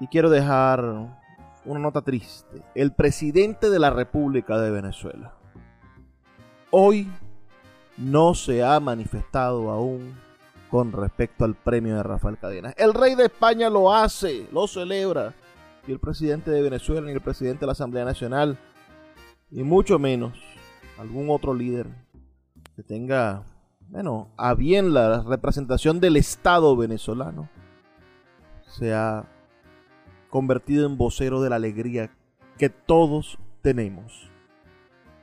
Y 0.00 0.08
quiero 0.08 0.28
dejar 0.28 0.84
una 1.64 1.80
nota 1.80 2.02
triste. 2.02 2.62
El 2.74 2.92
presidente 2.92 3.70
de 3.70 3.78
la 3.78 3.88
República 3.88 4.58
de 4.58 4.70
Venezuela 4.70 5.32
hoy 6.70 7.10
no 7.96 8.34
se 8.34 8.62
ha 8.62 8.78
manifestado 8.80 9.70
aún 9.70 10.14
con 10.70 10.92
respecto 10.92 11.46
al 11.46 11.54
premio 11.54 11.96
de 11.96 12.02
Rafael 12.02 12.36
Cadenas. 12.36 12.74
El 12.76 12.92
rey 12.92 13.14
de 13.14 13.24
España 13.24 13.70
lo 13.70 13.94
hace, 13.94 14.46
lo 14.52 14.66
celebra 14.66 15.32
y 15.88 15.92
el 15.92 16.00
presidente 16.00 16.50
de 16.50 16.60
Venezuela, 16.60 17.06
ni 17.06 17.12
el 17.12 17.22
presidente 17.22 17.60
de 17.60 17.66
la 17.66 17.72
Asamblea 17.72 18.04
Nacional, 18.04 18.58
ni 19.50 19.62
mucho 19.62 19.98
menos 19.98 20.38
algún 20.98 21.30
otro 21.30 21.54
líder 21.54 21.86
que 22.76 22.82
tenga, 22.82 23.44
bueno, 23.88 24.28
a 24.36 24.52
bien 24.54 24.92
la 24.92 25.22
representación 25.22 25.98
del 25.98 26.18
Estado 26.18 26.76
venezolano, 26.76 27.48
se 28.66 28.92
ha 28.92 29.24
convertido 30.28 30.86
en 30.86 30.98
vocero 30.98 31.40
de 31.40 31.48
la 31.48 31.56
alegría 31.56 32.10
que 32.58 32.68
todos 32.68 33.38
tenemos. 33.62 34.30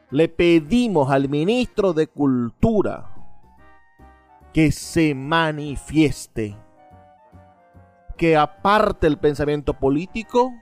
Le 0.10 0.30
pedimos 0.30 1.12
al 1.12 1.30
ministro 1.30 1.94
de 1.94 2.08
Cultura 2.08 3.12
que 4.52 4.72
se 4.72 5.14
manifieste 5.14 6.58
que 8.18 8.38
aparte 8.38 9.08
el 9.08 9.18
pensamiento 9.18 9.74
político 9.74 10.54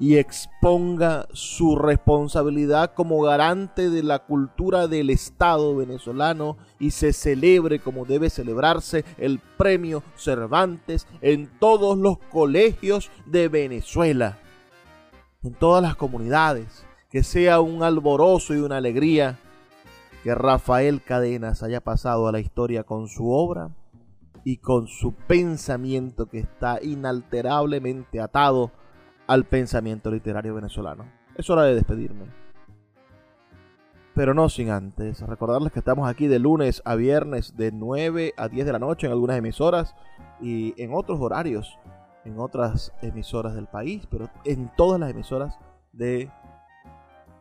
y 0.00 0.16
exponga 0.16 1.28
su 1.34 1.76
responsabilidad 1.76 2.94
como 2.94 3.20
garante 3.20 3.90
de 3.90 4.02
la 4.02 4.20
cultura 4.20 4.88
del 4.88 5.10
Estado 5.10 5.76
venezolano 5.76 6.56
y 6.78 6.92
se 6.92 7.12
celebre 7.12 7.80
como 7.80 8.06
debe 8.06 8.30
celebrarse 8.30 9.04
el 9.18 9.40
premio 9.58 10.02
Cervantes 10.16 11.06
en 11.20 11.50
todos 11.58 11.98
los 11.98 12.16
colegios 12.18 13.10
de 13.26 13.48
Venezuela, 13.48 14.38
en 15.42 15.52
todas 15.52 15.82
las 15.82 15.96
comunidades, 15.96 16.86
que 17.10 17.22
sea 17.22 17.60
un 17.60 17.82
alborozo 17.82 18.54
y 18.54 18.60
una 18.60 18.78
alegría 18.78 19.38
que 20.24 20.34
Rafael 20.34 21.02
Cadenas 21.02 21.62
haya 21.62 21.82
pasado 21.82 22.26
a 22.26 22.32
la 22.32 22.40
historia 22.40 22.84
con 22.84 23.06
su 23.06 23.30
obra 23.30 23.70
y 24.44 24.58
con 24.58 24.86
su 24.86 25.12
pensamiento 25.12 26.26
que 26.26 26.38
está 26.38 26.78
inalterablemente 26.82 28.20
atado 28.20 28.70
al 29.26 29.44
pensamiento 29.44 30.10
literario 30.10 30.54
venezolano. 30.54 31.04
Es 31.36 31.48
hora 31.50 31.62
de 31.62 31.74
despedirme. 31.74 32.26
Pero 34.14 34.34
no 34.34 34.48
sin 34.48 34.70
antes 34.70 35.20
recordarles 35.20 35.72
que 35.72 35.78
estamos 35.78 36.08
aquí 36.08 36.26
de 36.26 36.38
lunes 36.38 36.82
a 36.84 36.96
viernes 36.96 37.56
de 37.56 37.70
9 37.72 38.34
a 38.36 38.48
10 38.48 38.66
de 38.66 38.72
la 38.72 38.78
noche 38.78 39.06
en 39.06 39.12
algunas 39.12 39.38
emisoras 39.38 39.94
y 40.40 40.74
en 40.82 40.92
otros 40.92 41.20
horarios 41.20 41.78
en 42.24 42.38
otras 42.38 42.92
emisoras 43.02 43.54
del 43.54 43.66
país, 43.66 44.06
pero 44.10 44.30
en 44.44 44.70
todas 44.76 45.00
las 45.00 45.10
emisoras 45.10 45.58
de 45.92 46.30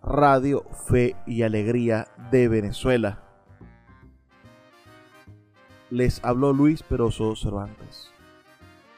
Radio 0.01 0.63
Fe 0.87 1.15
y 1.25 1.43
Alegría 1.43 2.07
de 2.31 2.47
Venezuela 2.47 3.23
les 5.89 6.23
habló 6.23 6.53
Luis 6.53 6.83
Peroso 6.83 7.35
Cervantes. 7.35 8.11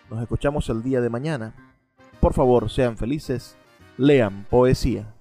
Nos 0.10 0.22
escuchamos 0.22 0.70
el 0.70 0.84
día 0.84 1.00
de 1.02 1.10
mañana. 1.10 1.54
Por 2.20 2.34
favor, 2.34 2.70
sean 2.70 2.98
felices, 2.98 3.56
lean 3.98 4.46
poesía. 4.50 5.14